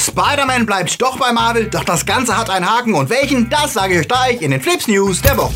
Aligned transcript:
Spider-Man 0.00 0.64
bleibt 0.64 1.00
doch 1.02 1.18
bei 1.18 1.30
Marvel, 1.32 1.66
doch 1.66 1.84
das 1.84 2.06
Ganze 2.06 2.36
hat 2.36 2.48
einen 2.48 2.68
Haken 2.68 2.94
und 2.94 3.10
welchen, 3.10 3.50
das 3.50 3.74
sage 3.74 3.94
ich 3.94 4.00
euch 4.00 4.08
gleich 4.08 4.42
in 4.42 4.50
den 4.50 4.60
Flips 4.60 4.88
News 4.88 5.20
der 5.20 5.36
Woche. 5.36 5.52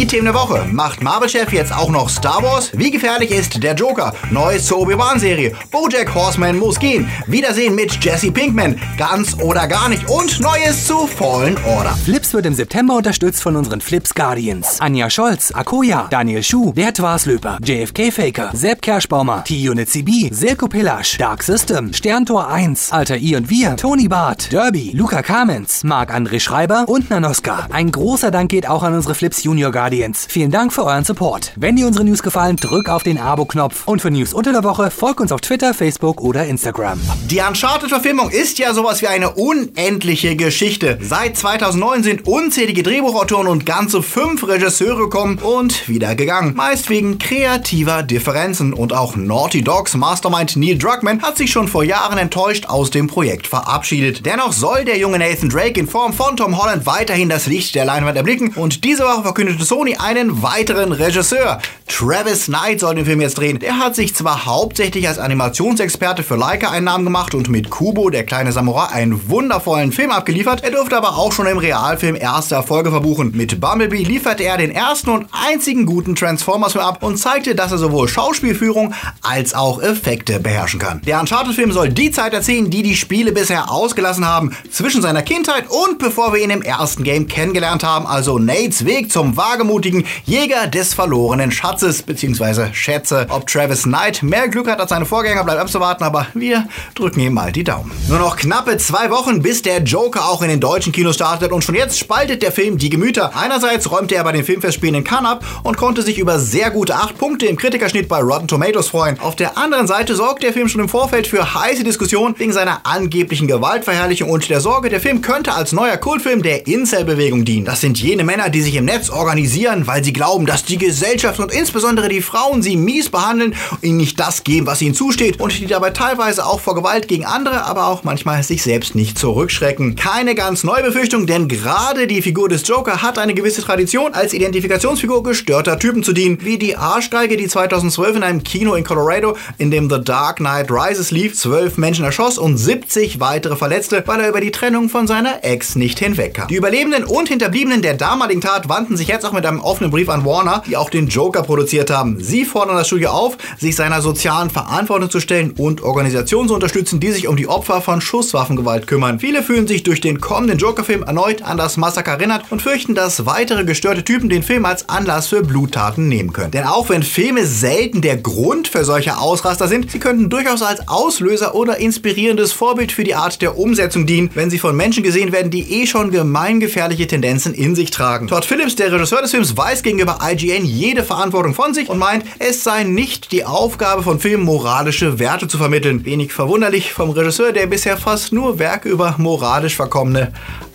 Die 0.00 0.06
Themen 0.06 0.24
der 0.24 0.34
Woche. 0.34 0.64
Macht 0.72 1.02
Marvel-Chef 1.02 1.52
jetzt 1.52 1.74
auch 1.74 1.90
noch 1.90 2.08
Star 2.08 2.42
Wars? 2.42 2.70
Wie 2.72 2.90
gefährlich 2.90 3.30
ist 3.30 3.62
der 3.62 3.74
Joker? 3.74 4.14
Neues 4.30 4.64
zur 4.64 4.78
Obi-Wan-Serie. 4.78 5.52
Bojack 5.70 6.14
Horseman 6.14 6.58
muss 6.58 6.78
gehen. 6.78 7.06
Wiedersehen 7.26 7.74
mit 7.74 8.02
Jesse 8.02 8.32
Pinkman. 8.32 8.80
Ganz 8.96 9.36
oder 9.42 9.68
gar 9.68 9.90
nicht. 9.90 10.08
Und 10.08 10.40
Neues 10.40 10.86
zu 10.86 11.06
Fallen 11.06 11.58
Order. 11.66 11.94
Flips 12.02 12.32
wird 12.32 12.46
im 12.46 12.54
September 12.54 12.96
unterstützt 12.96 13.42
von 13.42 13.56
unseren 13.56 13.82
Flips 13.82 14.14
Guardians. 14.14 14.80
Anja 14.80 15.10
Scholz, 15.10 15.52
Akoya, 15.52 16.06
Daniel 16.08 16.42
Schuh, 16.42 16.72
Bert 16.72 17.02
Waslöper, 17.02 17.58
JFK 17.62 18.10
Faker, 18.10 18.52
Sepp 18.54 18.80
Kerschbaumer, 18.80 19.44
T-Unit 19.44 19.90
CB, 19.90 20.30
Silko 20.32 20.68
Pillasch, 20.68 21.18
Dark 21.18 21.42
System, 21.42 21.92
Sterntor 21.92 22.48
1, 22.48 22.90
Alter 22.90 23.18
I 23.18 23.36
und 23.36 23.50
Wir, 23.50 23.76
Tony 23.76 24.08
Barth, 24.08 24.50
Derby, 24.50 24.92
Luca 24.94 25.20
Kamens, 25.20 25.84
Marc-André 25.84 26.40
Schreiber 26.40 26.86
und 26.88 27.10
Nanoska. 27.10 27.66
Ein 27.70 27.90
großer 27.92 28.30
Dank 28.30 28.50
geht 28.50 28.66
auch 28.66 28.82
an 28.82 28.94
unsere 28.94 29.14
Flips 29.14 29.44
Junior 29.44 29.70
Guardians. 29.70 29.89
Guardians. 29.90 30.28
Vielen 30.30 30.52
Dank 30.52 30.72
für 30.72 30.84
euren 30.84 31.02
Support. 31.02 31.52
Wenn 31.56 31.74
dir 31.74 31.88
unsere 31.88 32.04
News 32.04 32.22
gefallen, 32.22 32.54
drück 32.54 32.88
auf 32.88 33.02
den 33.02 33.18
Abo-Knopf. 33.18 33.88
Und 33.88 34.00
für 34.00 34.12
News 34.12 34.32
unter 34.32 34.52
der 34.52 34.62
Woche 34.62 34.88
folg 34.88 35.18
uns 35.18 35.32
auf 35.32 35.40
Twitter, 35.40 35.74
Facebook 35.74 36.20
oder 36.20 36.46
Instagram. 36.46 37.00
Die 37.26 37.40
Uncharted-Verfilmung 37.40 38.30
ist 38.30 38.60
ja 38.60 38.72
sowas 38.72 39.02
wie 39.02 39.08
eine 39.08 39.30
unendliche 39.30 40.36
Geschichte. 40.36 40.96
Seit 41.00 41.36
2009 41.36 42.04
sind 42.04 42.28
unzählige 42.28 42.84
Drehbuchautoren 42.84 43.48
und 43.48 43.66
ganze 43.66 44.00
fünf 44.00 44.46
Regisseure 44.46 45.08
gekommen 45.08 45.38
und 45.38 45.88
wieder 45.88 46.14
gegangen. 46.14 46.54
Meist 46.54 46.88
wegen 46.88 47.18
kreativer 47.18 48.04
Differenzen. 48.04 48.72
Und 48.72 48.92
auch 48.92 49.16
Naughty 49.16 49.62
Dogs 49.62 49.96
Mastermind 49.96 50.54
Neil 50.54 50.78
Druckmann 50.78 51.20
hat 51.20 51.36
sich 51.36 51.50
schon 51.50 51.66
vor 51.66 51.82
Jahren 51.82 52.16
enttäuscht 52.16 52.66
aus 52.66 52.90
dem 52.90 53.08
Projekt 53.08 53.48
verabschiedet. 53.48 54.24
Dennoch 54.24 54.52
soll 54.52 54.84
der 54.84 54.98
junge 54.98 55.18
Nathan 55.18 55.48
Drake 55.48 55.80
in 55.80 55.88
Form 55.88 56.12
von 56.12 56.36
Tom 56.36 56.62
Holland 56.62 56.86
weiterhin 56.86 57.28
das 57.28 57.46
Licht 57.46 57.74
der 57.74 57.84
Leinwand 57.84 58.16
erblicken 58.16 58.52
und 58.54 58.84
diese 58.84 59.02
Woche 59.02 59.22
verkündete 59.22 59.64
Sony 59.64 59.79
einen 59.98 60.42
weiteren 60.42 60.92
Regisseur. 60.92 61.60
Travis 61.86 62.46
Knight 62.46 62.80
soll 62.80 62.94
den 62.94 63.04
Film 63.04 63.20
jetzt 63.20 63.36
drehen. 63.36 63.58
Der 63.58 63.78
hat 63.78 63.96
sich 63.96 64.14
zwar 64.14 64.46
hauptsächlich 64.46 65.08
als 65.08 65.18
Animationsexperte 65.18 66.22
für 66.22 66.36
Leica 66.36 66.70
einen 66.70 66.84
Namen 66.84 67.04
gemacht 67.04 67.34
und 67.34 67.48
mit 67.48 67.68
Kubo, 67.68 68.10
der 68.10 68.24
kleine 68.24 68.52
Samurai, 68.52 68.92
einen 68.92 69.28
wundervollen 69.28 69.92
Film 69.92 70.10
abgeliefert. 70.10 70.62
Er 70.62 70.70
durfte 70.70 70.96
aber 70.96 71.16
auch 71.16 71.32
schon 71.32 71.46
im 71.46 71.58
Realfilm 71.58 72.14
erste 72.14 72.54
Erfolge 72.54 72.90
verbuchen. 72.90 73.32
Mit 73.34 73.60
Bumblebee 73.60 74.04
lieferte 74.04 74.44
er 74.44 74.56
den 74.56 74.70
ersten 74.70 75.10
und 75.10 75.26
einzigen 75.32 75.84
guten 75.84 76.14
Transformers-Film 76.14 76.84
ab 76.84 77.02
und 77.02 77.16
zeigte, 77.16 77.54
dass 77.54 77.72
er 77.72 77.78
sowohl 77.78 78.08
Schauspielführung 78.08 78.94
als 79.22 79.52
auch 79.54 79.82
Effekte 79.82 80.40
beherrschen 80.40 80.78
kann. 80.78 81.02
Der 81.02 81.20
Uncharted-Film 81.20 81.72
soll 81.72 81.88
die 81.88 82.10
Zeit 82.10 82.34
erzählen, 82.34 82.70
die 82.70 82.82
die 82.82 82.96
Spiele 82.96 83.32
bisher 83.32 83.70
ausgelassen 83.70 84.26
haben, 84.26 84.56
zwischen 84.70 85.02
seiner 85.02 85.22
Kindheit 85.22 85.64
und 85.68 85.98
bevor 85.98 86.32
wir 86.32 86.40
ihn 86.40 86.50
im 86.50 86.62
ersten 86.62 87.02
Game 87.02 87.26
kennengelernt 87.26 87.82
haben, 87.82 88.06
also 88.06 88.38
Nates 88.38 88.84
Weg 88.84 89.10
zum 89.10 89.36
Wagen 89.36 89.59
wagemutigen 89.60 90.06
Jäger 90.24 90.66
des 90.66 90.94
verlorenen 90.94 91.52
Schatzes 91.52 92.02
bzw. 92.02 92.72
Schätze. 92.72 93.26
Ob 93.28 93.46
Travis 93.46 93.82
Knight 93.82 94.22
mehr 94.22 94.48
Glück 94.48 94.68
hat 94.68 94.80
als 94.80 94.90
seine 94.90 95.04
Vorgänger, 95.04 95.44
bleibt 95.44 95.60
abzuwarten, 95.60 96.02
aber 96.02 96.26
wir 96.32 96.66
drücken 96.94 97.20
ihm 97.20 97.34
mal 97.34 97.52
die 97.52 97.64
Daumen. 97.64 97.92
Nur 98.08 98.18
noch 98.18 98.36
knappe 98.36 98.78
zwei 98.78 99.10
Wochen, 99.10 99.42
bis 99.42 99.60
der 99.60 99.82
Joker 99.82 100.28
auch 100.30 100.40
in 100.40 100.48
den 100.48 100.60
deutschen 100.60 100.92
Kinos 100.92 101.16
startet 101.16 101.52
und 101.52 101.62
schon 101.62 101.74
jetzt 101.74 101.98
spaltet 101.98 102.42
der 102.42 102.52
Film 102.52 102.78
die 102.78 102.88
Gemüter. 102.88 103.36
Einerseits 103.36 103.90
räumte 103.90 104.14
er 104.14 104.24
bei 104.24 104.32
den 104.32 104.44
Filmfestspielen 104.44 104.94
in 104.94 105.04
Cannes 105.04 105.30
ab 105.30 105.44
und 105.62 105.76
konnte 105.76 106.02
sich 106.02 106.18
über 106.18 106.38
sehr 106.38 106.70
gute 106.70 106.94
acht 106.94 107.18
Punkte 107.18 107.44
im 107.46 107.56
Kritikerschnitt 107.56 108.08
bei 108.08 108.20
Rotten 108.20 108.48
Tomatoes 108.48 108.88
freuen. 108.88 109.20
Auf 109.20 109.36
der 109.36 109.58
anderen 109.58 109.86
Seite 109.86 110.16
sorgt 110.16 110.42
der 110.42 110.54
Film 110.54 110.68
schon 110.68 110.80
im 110.80 110.88
Vorfeld 110.88 111.26
für 111.26 111.54
heiße 111.54 111.84
Diskussionen 111.84 112.34
wegen 112.38 112.52
seiner 112.52 112.86
angeblichen 112.86 113.46
Gewaltverherrlichung 113.46 114.30
und 114.30 114.48
der 114.48 114.60
Sorge, 114.60 114.88
der 114.88 115.00
Film 115.00 115.20
könnte 115.20 115.52
als 115.52 115.72
neuer 115.72 115.98
Kultfilm 115.98 116.42
der 116.42 116.66
Incel-Bewegung 116.66 117.44
dienen. 117.44 117.66
Das 117.66 117.82
sind 117.82 118.00
jene 118.00 118.24
Männer, 118.24 118.48
die 118.48 118.62
sich 118.62 118.76
im 118.76 118.86
Netz 118.86 119.10
organisieren 119.10 119.49
kritisieren, 119.50 119.86
weil 119.88 120.04
sie 120.04 120.12
glauben, 120.12 120.46
dass 120.46 120.64
die 120.64 120.78
Gesellschaft 120.78 121.40
und 121.40 121.52
insbesondere 121.52 122.08
die 122.08 122.22
Frauen 122.22 122.62
sie 122.62 122.76
mies 122.76 123.10
behandeln 123.10 123.56
und 123.72 123.82
ihnen 123.82 123.96
nicht 123.96 124.20
das 124.20 124.44
geben, 124.44 124.66
was 124.66 124.80
ihnen 124.80 124.94
zusteht 124.94 125.40
und 125.40 125.58
die 125.58 125.66
dabei 125.66 125.90
teilweise 125.90 126.46
auch 126.46 126.60
vor 126.60 126.76
Gewalt 126.76 127.08
gegen 127.08 127.24
andere, 127.24 127.64
aber 127.64 127.88
auch 127.88 128.04
manchmal 128.04 128.44
sich 128.44 128.62
selbst 128.62 128.94
nicht 128.94 129.18
zurückschrecken. 129.18 129.96
Keine 129.96 130.36
ganz 130.36 130.62
neue 130.62 130.84
Befürchtung, 130.84 131.26
denn 131.26 131.48
gerade 131.48 132.06
die 132.06 132.22
Figur 132.22 132.48
des 132.48 132.66
Joker 132.66 133.02
hat 133.02 133.18
eine 133.18 133.34
gewisse 133.34 133.62
Tradition, 133.62 134.14
als 134.14 134.34
Identifikationsfigur 134.34 135.24
gestörter 135.24 135.78
Typen 135.80 136.04
zu 136.04 136.12
dienen, 136.12 136.38
wie 136.42 136.56
die 136.56 136.76
Arschgeige, 136.76 137.36
die 137.36 137.48
2012 137.48 138.16
in 138.16 138.22
einem 138.22 138.44
Kino 138.44 138.74
in 138.74 138.84
Colorado, 138.84 139.36
in 139.58 139.72
dem 139.72 139.90
The 139.90 140.00
Dark 140.00 140.36
Knight 140.36 140.70
Rises 140.70 141.10
lief, 141.10 141.36
zwölf 141.36 141.76
Menschen 141.76 142.04
erschoss 142.04 142.38
und 142.38 142.56
70 142.56 143.18
weitere 143.18 143.56
verletzte, 143.56 144.04
weil 144.06 144.20
er 144.20 144.28
über 144.28 144.40
die 144.40 144.52
Trennung 144.52 144.88
von 144.88 145.08
seiner 145.08 145.42
Ex 145.42 145.74
nicht 145.74 145.98
hinwegkam. 145.98 146.46
Die 146.46 146.54
Überlebenden 146.54 147.02
und 147.02 147.28
Hinterbliebenen 147.28 147.82
der 147.82 147.94
damaligen 147.94 148.40
Tat 148.40 148.68
wandten 148.68 148.96
sich 148.96 149.08
jetzt 149.08 149.26
auch 149.26 149.32
mit 149.32 149.39
mit 149.40 149.46
einem 149.46 149.60
offenen 149.60 149.90
Brief 149.90 150.10
an 150.10 150.26
Warner, 150.26 150.62
die 150.66 150.76
auch 150.76 150.90
den 150.90 151.08
Joker 151.08 151.42
produziert 151.42 151.90
haben. 151.90 152.18
Sie 152.20 152.44
fordern 152.44 152.76
das 152.76 152.88
Studio 152.88 153.08
auf, 153.08 153.38
sich 153.58 153.74
seiner 153.74 154.02
sozialen 154.02 154.50
Verantwortung 154.50 155.08
zu 155.08 155.18
stellen 155.18 155.54
und 155.56 155.82
Organisationen 155.82 156.48
zu 156.48 156.54
unterstützen, 156.54 157.00
die 157.00 157.10
sich 157.10 157.26
um 157.26 157.36
die 157.36 157.48
Opfer 157.48 157.80
von 157.80 158.02
Schusswaffengewalt 158.02 158.86
kümmern. 158.86 159.18
Viele 159.18 159.42
fühlen 159.42 159.66
sich 159.66 159.82
durch 159.82 160.02
den 160.02 160.20
kommenden 160.20 160.58
Joker-Film 160.58 161.04
erneut 161.04 161.40
an 161.40 161.56
das 161.56 161.78
Massaker 161.78 162.12
erinnert 162.12 162.44
und 162.50 162.60
fürchten, 162.60 162.94
dass 162.94 163.24
weitere 163.24 163.64
gestörte 163.64 164.04
Typen 164.04 164.28
den 164.28 164.42
Film 164.42 164.66
als 164.66 164.90
Anlass 164.90 165.28
für 165.28 165.42
Bluttaten 165.42 166.06
nehmen 166.06 166.34
können. 166.34 166.50
Denn 166.50 166.64
auch 166.64 166.90
wenn 166.90 167.02
Filme 167.02 167.46
selten 167.46 168.02
der 168.02 168.18
Grund 168.18 168.68
für 168.68 168.84
solche 168.84 169.16
Ausraster 169.16 169.68
sind, 169.68 169.90
sie 169.90 170.00
könnten 170.00 170.28
durchaus 170.28 170.60
als 170.60 170.86
Auslöser 170.86 171.54
oder 171.54 171.78
inspirierendes 171.78 172.52
Vorbild 172.52 172.92
für 172.92 173.04
die 173.04 173.14
Art 173.14 173.40
der 173.40 173.56
Umsetzung 173.56 174.04
dienen, 174.04 174.30
wenn 174.34 174.50
sie 174.50 174.58
von 174.58 174.76
Menschen 174.76 175.02
gesehen 175.02 175.32
werden, 175.32 175.50
die 175.50 175.80
eh 175.80 175.86
schon 175.86 176.10
gemeingefährliche 176.10 177.06
Tendenzen 177.06 177.54
in 177.54 177.74
sich 177.74 177.90
tragen. 177.90 178.28
Todd 178.28 178.44
Phillips, 178.44 178.76
der 178.76 178.92
Regisseur 178.92 179.22
des 179.22 179.29
des 179.30 179.36
Films 179.36 179.56
weist 179.56 179.84
gegenüber 179.84 180.18
IGN 180.22 180.64
jede 180.64 181.04
Verantwortung 181.04 181.54
von 181.54 181.72
sich 181.72 181.88
und 181.88 181.98
meint, 181.98 182.24
es 182.40 182.64
sei 182.64 182.82
nicht 182.82 183.30
die 183.30 183.44
Aufgabe 183.44 184.02
von 184.02 184.18
Filmen, 184.18 184.44
moralische 184.44 185.20
Werte 185.20 185.46
zu 185.46 185.56
vermitteln. 185.56 186.04
Wenig 186.04 186.32
verwunderlich 186.32 186.92
vom 186.92 187.10
Regisseur, 187.10 187.52
der 187.52 187.68
bisher 187.68 187.96
fast 187.96 188.32
nur 188.32 188.58
Werke 188.58 188.88
über 188.88 189.14
moralisch 189.18 189.76
verkommene 189.76 190.32